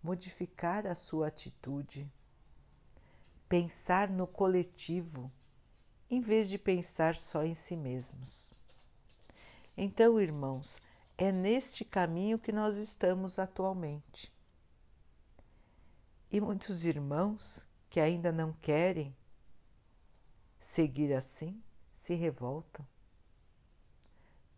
modificar 0.01 0.87
a 0.87 0.95
sua 0.95 1.27
atitude 1.27 2.09
pensar 3.53 4.09
no 4.09 4.25
coletivo 4.25 5.31
em 6.09 6.19
vez 6.19 6.49
de 6.49 6.57
pensar 6.57 7.13
só 7.15 7.45
em 7.45 7.53
si 7.53 7.77
mesmos. 7.77 8.51
Então, 9.77 10.19
irmãos, 10.19 10.81
é 11.15 11.31
neste 11.31 11.85
caminho 11.85 12.39
que 12.39 12.51
nós 12.51 12.77
estamos 12.77 13.37
atualmente. 13.37 14.33
E 16.31 16.41
muitos 16.41 16.83
irmãos 16.83 17.69
que 17.91 17.99
ainda 17.99 18.31
não 18.31 18.53
querem 18.53 19.15
seguir 20.57 21.13
assim 21.13 21.61
se 21.91 22.15
revoltam. 22.15 22.83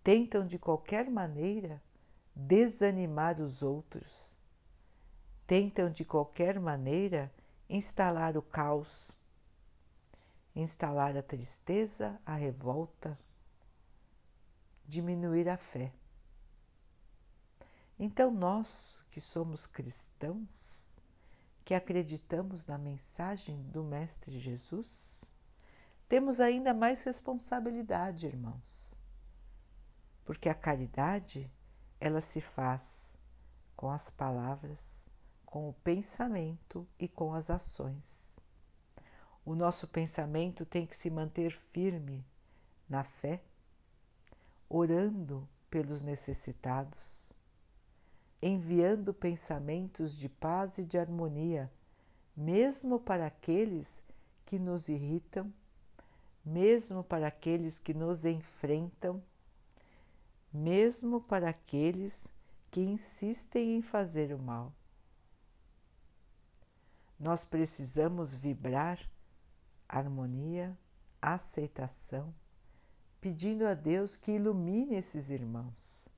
Tentam 0.01 0.47
de 0.47 0.58
qualquer 0.58 1.10
maneira 1.10 1.84
desanimar 2.34 3.41
os 3.41 3.62
outros. 3.62 4.39
Tentam 5.45 5.89
de 5.89 6.05
qualquer 6.05 6.62
maneira 6.62 7.29
instalar 7.69 8.38
o 8.38 8.41
caos, 8.41 9.15
instalar 10.56 11.17
a 11.17 11.23
tristeza, 11.23 12.19
a 12.25 12.36
revolta, 12.36 13.17
diminuir 14.86 15.49
a 15.49 15.58
fé. 15.58 15.93
Então, 17.97 18.30
nós 18.30 19.06
que 19.10 19.21
somos 19.21 19.65
cristãos, 19.65 21.01
que 21.63 21.73
acreditamos 21.73 22.67
na 22.67 22.78
mensagem 22.78 23.63
do 23.63 23.84
Mestre 23.84 24.38
Jesus, 24.38 25.34
temos 26.08 26.39
ainda 26.39 26.73
mais 26.73 27.04
responsabilidade, 27.04 28.28
irmãos, 28.28 28.99
porque 30.23 30.47
a 30.47 30.54
caridade 30.54 31.51
ela 31.99 32.21
se 32.21 32.39
faz 32.39 33.17
com 33.75 33.89
as 33.89 34.12
palavras, 34.12 35.05
com 35.45 35.69
o 35.69 35.73
pensamento 35.73 36.88
e 36.99 37.08
com 37.08 37.34
as 37.34 37.49
ações. 37.49 38.39
O 39.45 39.53
nosso 39.53 39.88
pensamento 39.88 40.65
tem 40.65 40.86
que 40.86 40.95
se 40.95 41.10
manter 41.10 41.51
firme 41.71 42.25
na 42.89 43.03
fé, 43.03 43.43
orando 44.67 45.47
pelos 45.69 46.01
necessitados, 46.01 47.34
enviando 48.41 49.13
pensamentos 49.13 50.17
de 50.17 50.27
paz 50.27 50.77
e 50.77 50.86
de 50.86 50.97
harmonia, 50.97 51.71
mesmo 52.36 52.99
para 52.99 53.27
aqueles 53.27 54.03
que 54.45 54.58
nos 54.60 54.89
irritam, 54.89 55.53
mesmo 56.43 57.03
para 57.03 57.27
aqueles 57.27 57.79
que 57.79 57.93
nos 57.93 58.25
enfrentam, 58.25 59.21
mesmo 60.51 61.21
para 61.21 61.49
aqueles 61.49 62.27
que 62.69 62.81
insistem 62.81 63.77
em 63.77 63.81
fazer 63.81 64.34
o 64.34 64.39
mal. 64.39 64.73
Nós 67.19 67.45
precisamos 67.45 68.36
vibrar 68.36 68.99
harmonia, 69.88 70.78
aceitação, 71.21 72.34
pedindo 73.21 73.65
a 73.65 73.73
Deus 73.73 74.17
que 74.17 74.34
ilumine 74.34 74.95
esses 74.95 75.30
irmãos, 75.30 76.10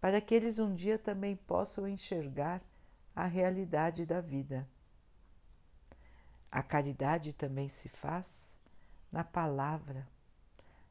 para 0.00 0.20
que 0.20 0.34
eles 0.34 0.58
um 0.58 0.74
dia 0.74 0.98
também 0.98 1.36
possam 1.36 1.86
enxergar 1.86 2.62
a 3.14 3.26
realidade 3.26 4.06
da 4.06 4.20
vida. 4.20 4.68
A 6.50 6.62
caridade 6.62 7.32
também 7.32 7.68
se 7.68 7.88
faz 7.88 8.54
na 9.12 9.22
palavra, 9.22 10.08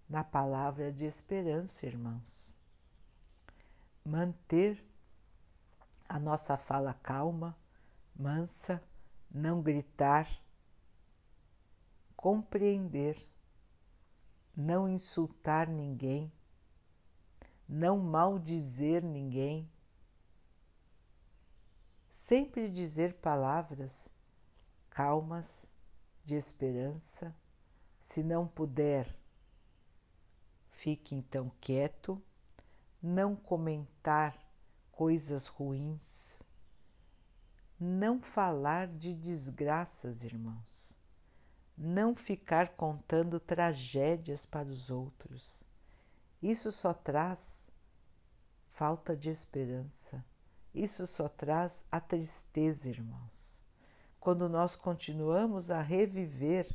na 0.07 0.23
palavra 0.23 0.91
de 0.91 1.05
esperança, 1.05 1.85
irmãos. 1.85 2.57
Manter 4.05 4.83
a 6.07 6.19
nossa 6.19 6.57
fala 6.57 6.93
calma, 6.93 7.57
mansa, 8.15 8.81
não 9.33 9.61
gritar, 9.61 10.29
compreender, 12.15 13.17
não 14.55 14.87
insultar 14.87 15.67
ninguém, 15.67 16.31
não 17.67 17.97
maldizer 17.97 19.03
ninguém, 19.03 19.69
sempre 22.09 22.69
dizer 22.69 23.15
palavras 23.15 24.09
calmas, 24.93 25.73
de 26.23 26.35
esperança. 26.35 27.35
Se 27.99 28.21
não 28.23 28.47
puder, 28.47 29.17
fique 30.69 31.15
então 31.15 31.51
quieto, 31.59 32.21
não 33.01 33.35
comentar 33.35 34.37
coisas 34.91 35.47
ruins, 35.47 36.43
não 37.83 38.21
falar 38.21 38.87
de 38.87 39.13
desgraças, 39.13 40.23
irmãos, 40.23 40.97
não 41.77 42.15
ficar 42.15 42.69
contando 42.69 43.41
tragédias 43.41 44.45
para 44.45 44.69
os 44.69 44.89
outros. 44.89 45.65
Isso 46.41 46.71
só 46.71 46.93
traz 46.93 47.69
falta 48.67 49.17
de 49.17 49.29
esperança. 49.29 50.23
Isso 50.73 51.05
só 51.05 51.27
traz 51.27 51.83
a 51.91 51.99
tristeza, 51.99 52.89
irmãos. 52.89 53.61
Quando 54.17 54.47
nós 54.47 54.77
continuamos 54.77 55.69
a 55.69 55.81
reviver 55.81 56.73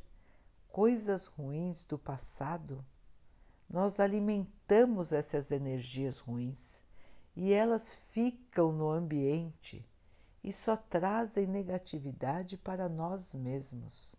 coisas 0.68 1.26
ruins 1.26 1.84
do 1.84 1.98
passado, 1.98 2.84
nós 3.68 3.98
alimentamos 3.98 5.12
essas 5.12 5.50
energias 5.50 6.18
ruins 6.18 6.82
e 7.34 7.52
elas 7.52 7.94
ficam 8.10 8.72
no 8.72 8.90
ambiente 8.90 9.88
e 10.42 10.52
só 10.52 10.76
trazem 10.76 11.46
negatividade 11.46 12.56
para 12.56 12.88
nós 12.88 13.34
mesmos. 13.34 14.16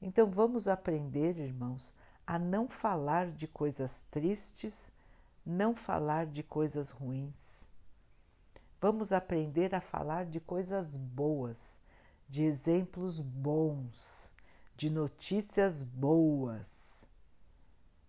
Então 0.00 0.30
vamos 0.30 0.68
aprender, 0.68 1.38
irmãos, 1.38 1.94
a 2.26 2.38
não 2.38 2.68
falar 2.68 3.26
de 3.26 3.46
coisas 3.48 4.04
tristes, 4.10 4.92
não 5.44 5.74
falar 5.74 6.26
de 6.26 6.42
coisas 6.42 6.90
ruins. 6.90 7.68
Vamos 8.80 9.12
aprender 9.12 9.74
a 9.74 9.80
falar 9.80 10.24
de 10.26 10.40
coisas 10.40 10.96
boas, 10.96 11.80
de 12.28 12.44
exemplos 12.44 13.20
bons, 13.20 14.32
de 14.76 14.88
notícias 14.88 15.82
boas. 15.82 17.04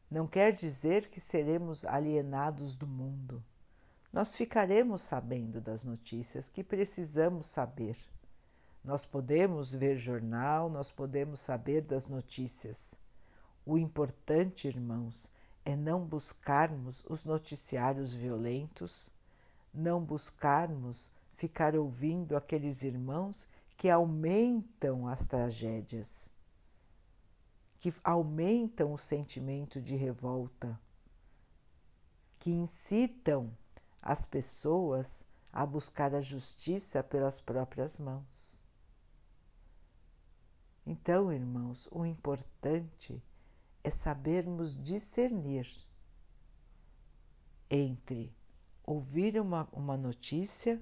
Não 0.10 0.28
quer 0.28 0.54
dizer 0.54 1.10
que 1.10 1.20
seremos 1.20 1.84
alienados 1.84 2.78
do 2.78 2.88
mundo. 2.88 3.44
Nós 4.12 4.36
ficaremos 4.36 5.02
sabendo 5.02 5.62
das 5.62 5.86
notícias 5.86 6.50
que 6.50 6.64
precisamos 6.64 7.46
saber. 7.46 7.98
Nós 8.84 9.06
podemos 9.06 9.74
ver 9.74 9.96
jornal, 9.96 10.70
nós 10.70 10.92
podemos 10.92 11.40
saber 11.40 11.82
das 11.82 12.10
notícias. 12.10 13.00
O 13.66 13.78
importante, 13.78 14.68
irmãos, 14.68 15.32
é 15.64 15.78
não 15.78 16.04
buscarmos 16.04 17.06
os 17.08 17.24
noticiários 17.24 18.14
violentos, 18.14 19.10
não 19.74 20.04
buscarmos 20.04 21.10
ficar 21.36 21.76
ouvindo 21.76 22.36
aqueles 22.36 22.84
irmãos 22.84 23.48
que 23.78 23.90
aumentam 23.90 25.08
as 25.08 25.26
tragédias, 25.26 26.34
que 27.80 27.94
aumentam 28.04 28.92
o 28.92 28.98
sentimento 28.98 29.82
de 29.82 29.96
revolta, 29.96 30.78
que 32.38 32.52
incitam 32.52 33.52
as 34.02 34.26
pessoas 34.26 35.26
a 35.52 35.66
buscar 35.66 36.16
a 36.16 36.22
justiça 36.22 37.04
pelas 37.04 37.40
próprias 37.40 38.00
mãos. 38.00 38.64
Então, 40.86 41.32
irmãos, 41.32 41.88
o 41.92 42.06
importante 42.06 43.22
é 43.84 43.90
sabermos 43.90 44.82
discernir 44.82 45.68
entre 47.70 48.34
ouvir 48.84 49.40
uma, 49.40 49.68
uma 49.72 49.96
notícia 49.96 50.82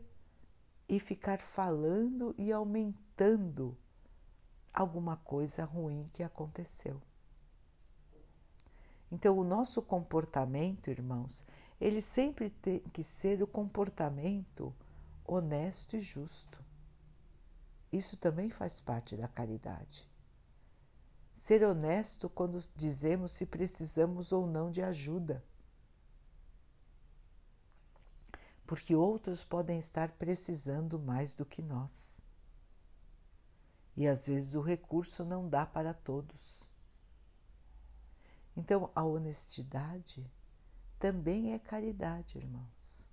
e 0.88 1.00
ficar 1.00 1.42
falando 1.42 2.34
e 2.38 2.52
aumentando 2.52 3.78
alguma 4.74 5.18
coisa 5.18 5.66
ruim 5.66 6.10
que 6.14 6.24
aconteceu. 6.24 7.02
Então, 9.12 9.38
o 9.38 9.44
nosso 9.44 9.82
comportamento, 9.82 10.90
irmãos, 10.90 11.46
ele 11.80 12.02
sempre 12.02 12.50
tem 12.50 12.80
que 12.80 13.04
ser 13.04 13.42
o 13.42 13.48
comportamento 13.48 14.76
honesto 15.26 15.96
e 15.96 16.02
justo. 16.02 16.64
Isso 17.92 18.18
também 18.18 18.50
faz 18.50 18.82
parte 18.82 19.16
da 19.16 19.28
caridade. 19.28 20.08
Ser 21.34 21.64
honesto 21.64 22.30
quando 22.30 22.60
dizemos 22.76 23.32
se 23.32 23.46
precisamos 23.46 24.32
ou 24.32 24.46
não 24.46 24.70
de 24.70 24.82
ajuda. 24.82 25.44
Porque 28.68 28.94
outros 28.94 29.44
podem 29.44 29.80
estar 29.80 30.12
precisando 30.12 31.00
mais 31.00 31.34
do 31.34 31.46
que 31.46 31.62
nós. 31.62 32.28
E 33.96 34.08
às 34.08 34.28
vezes 34.28 34.54
o 34.54 34.62
recurso 34.62 35.24
não 35.24 35.48
dá 35.48 35.66
para 35.66 35.94
todos. 35.94 36.70
Então, 38.56 38.92
a 38.94 39.04
honestidade 39.04 40.30
também 41.00 41.54
é 41.54 41.60
caridade, 41.60 42.38
irmãos. 42.38 43.10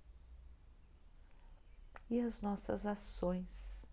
E 2.09 2.19
as 2.19 2.41
nossas 2.41 2.85
ações? 2.85 3.85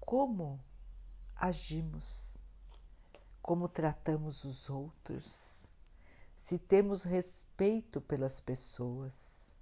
Como 0.00 0.60
agimos? 1.34 2.36
como 3.46 3.68
tratamos 3.68 4.42
os 4.42 4.68
outros, 4.68 5.70
se 6.34 6.58
temos 6.58 7.04
respeito 7.04 8.00
pelas 8.00 8.40
pessoas, 8.40 9.56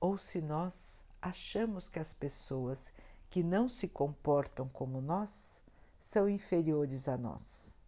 ou 0.00 0.16
se 0.16 0.40
nós 0.40 1.04
achamos 1.20 1.90
que 1.90 1.98
as 1.98 2.14
pessoas 2.14 2.90
que 3.28 3.42
não 3.42 3.68
se 3.68 3.86
comportam 3.86 4.66
como 4.66 4.98
nós 5.02 5.62
são 5.98 6.26
inferiores 6.26 7.06
a 7.06 7.18
nós. 7.18 7.78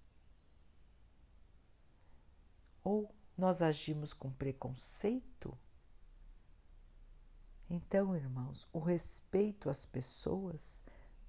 Ou 2.84 3.10
nós 3.36 3.62
agimos 3.62 4.12
com 4.12 4.30
preconceito? 4.30 5.56
Então, 7.68 8.14
irmãos, 8.14 8.68
o 8.72 8.78
respeito 8.78 9.68
às 9.68 9.84
pessoas 9.84 10.82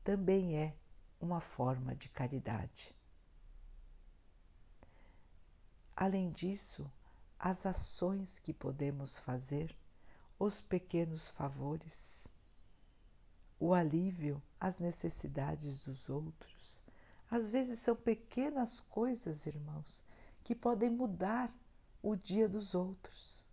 também 0.03 0.57
é 0.57 0.75
uma 1.19 1.39
forma 1.39 1.95
de 1.95 2.09
caridade. 2.09 2.95
Além 5.95 6.31
disso, 6.31 6.91
as 7.39 7.65
ações 7.65 8.37
que 8.37 8.53
podemos 8.53 9.17
fazer, 9.17 9.75
os 10.37 10.61
pequenos 10.61 11.29
favores, 11.29 12.27
o 13.59 13.73
alívio 13.73 14.41
às 14.59 14.77
necessidades 14.77 15.85
dos 15.85 16.09
outros. 16.09 16.83
Às 17.31 17.49
vezes 17.49 17.79
são 17.79 17.95
pequenas 17.95 18.79
coisas, 18.81 19.45
irmãos, 19.45 20.03
que 20.43 20.53
podem 20.53 20.89
mudar 20.89 21.49
o 22.07 22.15
dia 22.15 22.47
dos 22.47 22.75
outros. 22.75 23.49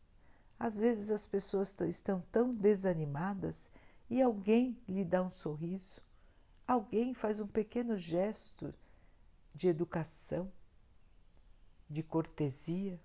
Às 0.58 0.76
vezes 0.76 1.10
as 1.10 1.24
pessoas 1.24 1.74
estão 1.80 2.22
tão 2.30 2.50
desanimadas 2.50 3.70
e 4.10 4.20
alguém 4.20 4.78
lhe 4.86 5.06
dá 5.06 5.22
um 5.22 5.30
sorriso, 5.30 6.02
alguém 6.68 7.14
faz 7.14 7.40
um 7.40 7.46
pequeno 7.46 7.96
gesto 7.96 8.74
de 9.54 9.68
educação 9.68 10.52
de 11.88 12.02
cortesia, 12.02 13.00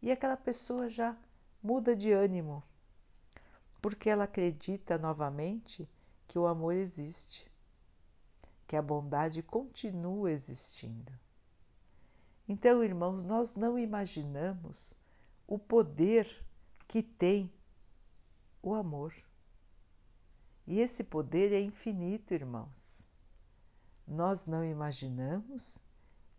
e 0.00 0.12
aquela 0.12 0.36
pessoa 0.36 0.88
já 0.88 1.16
muda 1.60 1.96
de 1.96 2.12
ânimo, 2.12 2.62
porque 3.82 4.08
ela 4.08 4.24
acredita 4.24 4.96
novamente 4.96 5.88
que 6.28 6.38
o 6.38 6.46
amor 6.46 6.74
existe, 6.74 7.50
que 8.68 8.76
a 8.76 8.82
bondade 8.82 9.42
continua 9.42 10.30
existindo. 10.30 11.12
Então, 12.48 12.84
irmãos, 12.84 13.22
nós 13.22 13.54
não 13.54 13.78
imaginamos 13.78 14.94
o 15.46 15.58
poder 15.58 16.44
que 16.86 17.02
tem 17.02 17.50
o 18.62 18.74
amor. 18.74 19.14
E 20.66 20.80
esse 20.80 21.02
poder 21.04 21.52
é 21.52 21.60
infinito, 21.60 22.32
irmãos. 22.32 23.08
Nós 24.06 24.46
não 24.46 24.64
imaginamos 24.64 25.82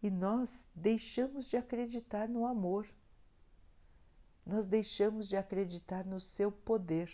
e 0.02 0.10
nós 0.10 0.70
deixamos 0.76 1.46
de 1.46 1.58
acreditar 1.58 2.30
no 2.30 2.46
amor, 2.46 2.88
nós 4.46 4.68
deixamos 4.68 5.28
de 5.28 5.36
acreditar 5.36 6.06
no 6.06 6.20
seu 6.20 6.52
poder, 6.52 7.12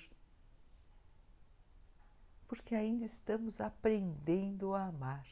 porque 2.49 2.75
ainda 2.75 3.05
estamos 3.05 3.61
aprendendo 3.61 4.73
a 4.73 4.87
amar. 4.87 5.25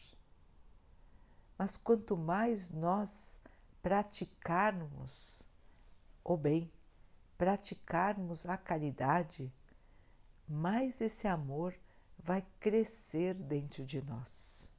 Mas 1.57 1.75
quanto 1.75 2.15
mais 2.15 2.71
nós 2.71 3.38
praticarmos 3.81 5.47
o 6.23 6.35
bem, 6.37 6.71
praticarmos 7.37 8.45
a 8.45 8.57
caridade, 8.57 9.51
mais 10.47 10.99
esse 10.99 11.27
amor 11.27 11.75
vai 12.17 12.45
crescer 12.59 13.33
dentro 13.35 13.85
de 13.85 14.01
nós 14.01 14.69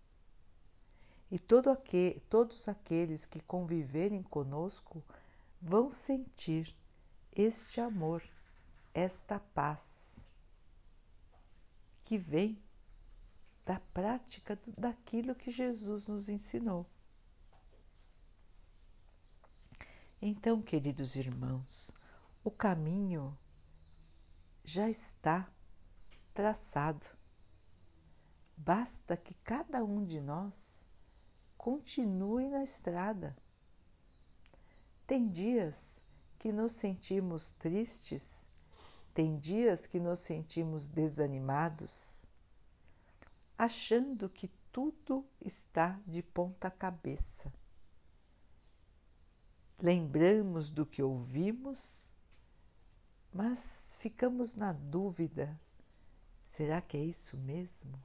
e 1.31 1.39
todo 1.39 1.71
aquele, 1.71 2.21
todos 2.29 2.69
aqueles 2.69 3.25
que 3.25 3.41
conviverem 3.41 4.23
conosco 4.23 5.03
vão 5.63 5.91
sentir 5.91 6.75
este 7.33 7.81
amor, 7.81 8.23
esta 8.93 9.39
paz. 9.39 10.27
que 12.03 12.19
vem 12.19 12.61
da 13.65 13.79
prática 13.95 14.59
daquilo 14.77 15.33
que 15.33 15.49
Jesus 15.49 16.09
nos 16.09 16.29
ensinou. 16.29 16.85
Então, 20.23 20.61
queridos 20.61 21.17
irmãos, 21.17 21.91
o 22.45 22.51
caminho 22.51 23.35
já 24.63 24.87
está 24.87 25.51
traçado. 26.35 27.07
Basta 28.55 29.17
que 29.17 29.33
cada 29.37 29.83
um 29.83 30.05
de 30.05 30.21
nós 30.21 30.85
continue 31.57 32.51
na 32.51 32.63
estrada. 32.63 33.35
Tem 35.07 35.27
dias 35.27 35.99
que 36.39 36.53
nos 36.53 36.73
sentimos 36.73 37.53
tristes, 37.53 38.47
tem 39.15 39.39
dias 39.39 39.87
que 39.87 39.99
nos 39.99 40.19
sentimos 40.19 40.91
desanimados, 40.91 42.27
achando 43.57 44.29
que 44.29 44.49
tudo 44.71 45.27
está 45.41 45.99
de 46.07 46.23
ponta 46.23 46.71
cabeça. 46.71 47.51
Lembramos 49.83 50.71
do 50.71 50.85
que 50.85 51.03
ouvimos, 51.03 52.13
mas 53.33 53.97
ficamos 53.99 54.55
na 54.55 54.75
dúvida: 54.75 55.59
será 56.45 56.83
que 56.83 56.99
é 56.99 57.05
isso 57.05 57.35
mesmo? 57.39 57.99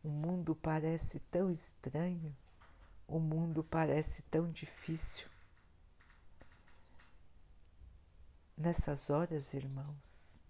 O 0.00 0.08
mundo 0.08 0.54
parece 0.54 1.18
tão 1.18 1.50
estranho, 1.50 2.36
o 3.08 3.18
mundo 3.18 3.64
parece 3.64 4.22
tão 4.22 4.48
difícil. 4.52 5.28
Nessas 8.56 9.10
horas, 9.10 9.54
irmãos, 9.54 10.44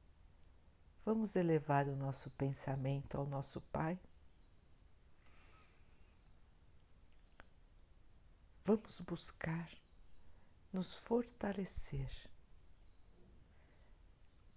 vamos 1.03 1.35
elevar 1.35 1.89
o 1.89 1.97
nosso 1.97 2.31
pensamento 2.33 3.17
ao 3.17 3.27
nosso 3.27 3.59
Pai. 3.63 3.99
Vamos 8.67 9.01
buscar 9.01 9.82
nos 10.73 10.95
fortalecer, 10.95 12.11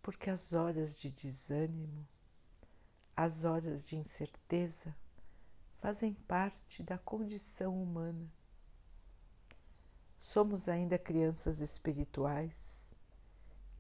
porque 0.02 0.30
as 0.30 0.54
horas 0.54 0.98
de 0.98 1.10
desânimo, 1.10 2.08
as 3.16 3.44
horas 3.44 3.84
de 3.84 3.98
incerteza 3.98 4.96
fazem 5.80 6.14
parte 6.14 6.82
da 6.82 6.98
condição 6.98 7.82
humana. 7.82 8.32
Somos 10.18 10.70
ainda 10.70 10.98
crianças 10.98 11.60
espirituais 11.60 12.96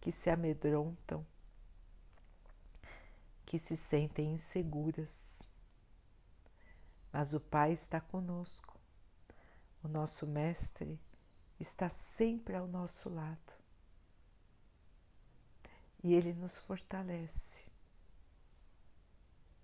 que 0.02 0.12
se 0.12 0.30
amedrontam, 0.30 1.26
que 3.46 3.58
se 3.58 3.78
sentem 3.78 4.34
inseguras. 4.34 5.52
Mas 7.14 7.34
o 7.34 7.40
Pai 7.40 7.72
está 7.72 8.02
conosco, 8.02 8.78
o 9.82 9.88
nosso 9.88 10.28
Mestre 10.28 11.00
está 11.60 11.90
sempre 11.90 12.56
ao 12.56 12.68
nosso 12.68 13.10
lado. 13.10 13.54
E 16.04 16.14
Ele 16.14 16.34
nos 16.34 16.58
fortalece, 16.58 17.66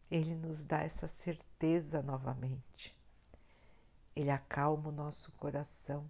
Ele 0.09 0.35
nos 0.35 0.65
dá 0.65 0.81
essa 0.81 1.07
certeza 1.07 2.01
novamente, 2.01 2.95
Ele 4.15 4.31
acalma 4.31 4.89
o 4.89 4.91
nosso 4.91 5.31
coração, 5.33 6.09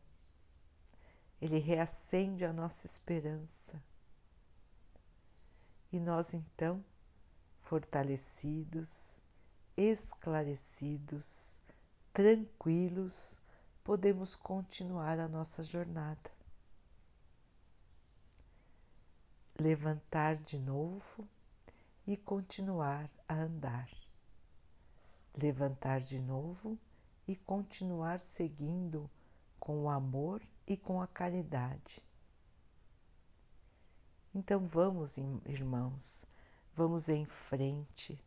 Ele 1.41 1.57
reacende 1.59 2.45
a 2.45 2.53
nossa 2.53 2.85
esperança. 2.85 3.83
E 5.91 5.99
nós 5.99 6.33
então, 6.33 6.81
fortalecidos, 7.59 9.21
esclarecidos, 9.75 11.59
tranquilos, 12.13 13.41
podemos 13.83 14.35
continuar 14.35 15.19
a 15.19 15.27
nossa 15.27 15.63
jornada. 15.63 16.31
Levantar 19.59 20.35
de 20.35 20.57
novo 20.57 21.27
e 22.05 22.17
continuar 22.17 23.09
a 23.27 23.35
andar. 23.35 23.89
Levantar 25.35 26.01
de 26.01 26.19
novo 26.19 26.77
e 27.27 27.35
continuar 27.35 28.19
seguindo 28.19 29.09
com 29.59 29.83
o 29.83 29.89
amor 29.89 30.41
e 30.67 30.75
com 30.75 31.01
a 31.01 31.07
caridade 31.07 32.03
então 34.33 34.65
vamos, 34.65 35.17
irmãos, 35.45 36.23
vamos 36.73 37.09
em 37.09 37.25
frente, 37.25 38.17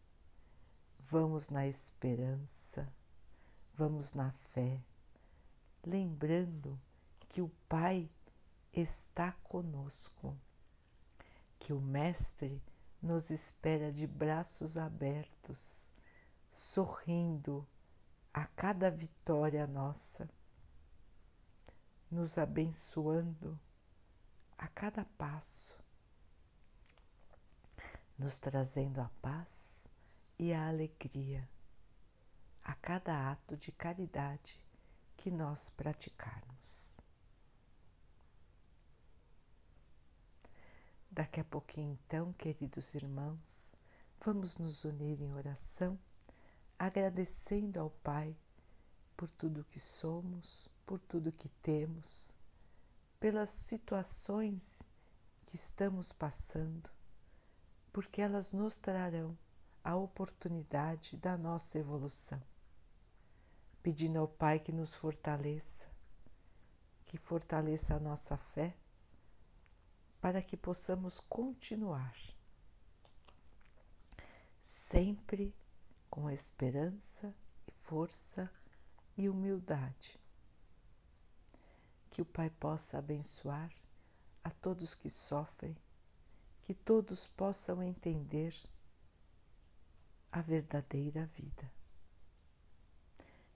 vamos 0.99 1.49
na 1.49 1.67
esperança, 1.67 2.87
vamos 3.73 4.13
na 4.13 4.31
fé, 4.53 4.79
lembrando 5.85 6.81
que 7.29 7.43
o 7.43 7.49
Pai 7.69 8.11
está 8.73 9.33
conosco, 9.45 10.37
que 11.59 11.73
o 11.73 11.81
Mestre 11.81 12.63
nos 13.01 13.31
espera 13.31 13.93
de 13.93 14.07
braços 14.07 14.77
abertos, 14.77 15.89
sorrindo 16.51 17.67
a 18.33 18.47
cada 18.47 18.91
vitória 18.91 19.67
nossa, 19.67 20.29
nos 22.11 22.39
abençoando 22.39 23.59
a 24.57 24.69
cada 24.69 25.05
passo 25.19 25.77
nos 28.19 28.39
trazendo 28.39 29.01
a 29.01 29.11
paz 29.21 29.89
e 30.39 30.53
a 30.53 30.69
alegria 30.69 31.49
a 32.63 32.75
cada 32.75 33.31
ato 33.31 33.57
de 33.57 33.73
caridade 33.73 34.64
que 35.17 35.31
nós 35.31 35.71
praticarmos. 35.71 37.01
Daqui 41.11 41.41
a 41.41 41.45
pouquinho, 41.45 41.99
então, 42.05 42.33
queridos 42.33 42.95
irmãos, 42.95 43.75
vamos 44.25 44.59
nos 44.59 44.85
unir 44.85 45.21
em 45.21 45.33
oração, 45.33 45.99
agradecendo 46.79 47.79
ao 47.79 47.91
Pai 47.91 48.37
por 49.17 49.31
tudo 49.31 49.65
que 49.65 49.79
somos, 49.79 50.69
por 50.85 50.99
tudo 50.99 51.31
que 51.31 51.49
temos, 51.63 52.37
pelas 53.21 53.51
situações 53.51 54.83
que 55.47 55.55
estamos 55.55 56.13
passando 56.13 56.91
porque 57.95 58.21
elas 58.21 58.53
nos 58.53 58.77
trarão 58.77 59.39
a 59.85 59.95
oportunidade 59.95 61.17
da 61.17 61.39
nossa 61.39 61.79
evolução. 61.79 62.43
Pedindo 63.85 64.19
ao 64.19 64.27
Pai 64.27 64.59
que 64.59 64.73
nos 64.73 64.97
fortaleça, 64.97 65.87
que 67.05 67.17
fortaleça 67.17 67.95
a 67.95 68.01
nossa 68.01 68.37
fé, 68.37 68.75
para 70.21 70.43
que 70.43 70.57
possamos 70.57 71.21
continuar 71.21 72.17
sempre 74.63 75.55
com 76.11 76.29
esperança, 76.29 77.33
força 77.83 78.51
e 79.17 79.29
humildade. 79.29 80.19
Que 82.11 82.23
o 82.23 82.25
Pai 82.25 82.51
possa 82.51 82.99
abençoar 82.99 83.71
a 84.43 84.51
todos 84.51 84.97
que 84.97 85.09
sofrem 85.11 85.77
que 86.65 86.73
todos 86.73 87.27
possam 87.27 87.83
entender 87.83 88.55
a 90.33 90.41
verdadeira 90.41 91.27
vida. 91.27 91.71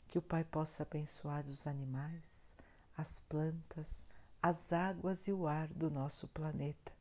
Que 0.08 0.18
o 0.18 0.22
Pai 0.22 0.42
possa 0.42 0.82
abençoar 0.82 1.46
os 1.46 1.66
animais, 1.66 2.56
as 2.96 3.20
plantas, 3.20 4.06
as 4.42 4.72
águas 4.72 5.28
e 5.28 5.32
o 5.32 5.46
ar 5.46 5.68
do 5.68 5.90
nosso 5.90 6.26
planeta. 6.28 6.92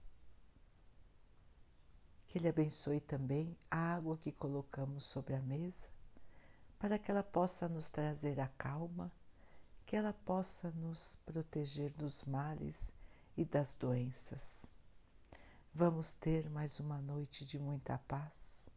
Que 2.27 2.37
Ele 2.37 2.49
abençoe 2.49 2.99
também 2.99 3.57
a 3.71 3.95
água 3.95 4.17
que 4.17 4.31
colocamos 4.31 5.05
sobre 5.05 5.33
a 5.33 5.41
mesa, 5.41 5.89
para 6.77 6.99
que 6.99 7.09
ela 7.09 7.23
possa 7.23 7.69
nos 7.69 7.89
trazer 7.89 8.41
a 8.41 8.47
calma, 8.49 9.09
que 9.85 9.95
ela 9.95 10.11
possa 10.11 10.69
nos 10.71 11.15
proteger 11.25 11.93
dos 11.93 12.25
males 12.25 12.93
e 13.37 13.45
das 13.45 13.73
doenças. 13.73 14.69
Vamos 15.73 16.13
ter 16.13 16.49
mais 16.49 16.79
uma 16.79 16.99
noite 16.99 17.45
de 17.45 17.57
muita 17.57 17.97
paz. 17.99 18.67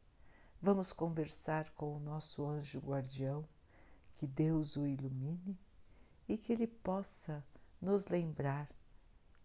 Vamos 0.62 0.92
conversar 0.92 1.70
com 1.70 1.96
o 1.96 2.00
nosso 2.00 2.46
anjo 2.46 2.78
guardião, 2.78 3.44
que 4.12 4.26
Deus 4.26 4.76
o 4.76 4.86
ilumine 4.86 5.58
e 6.28 6.36
que 6.36 6.52
ele 6.52 6.66
possa 6.66 7.44
nos 7.80 8.06
lembrar 8.06 8.68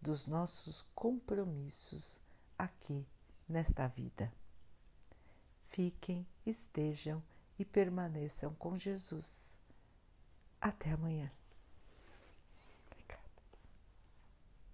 dos 0.00 0.26
nossos 0.26 0.82
compromissos 0.94 2.22
aqui 2.58 3.06
nesta 3.48 3.86
vida. 3.86 4.32
Fiquem, 5.68 6.26
estejam 6.44 7.22
e 7.58 7.64
permaneçam 7.64 8.54
com 8.54 8.76
Jesus. 8.78 9.58
Até 10.60 10.92
amanhã. 10.92 11.30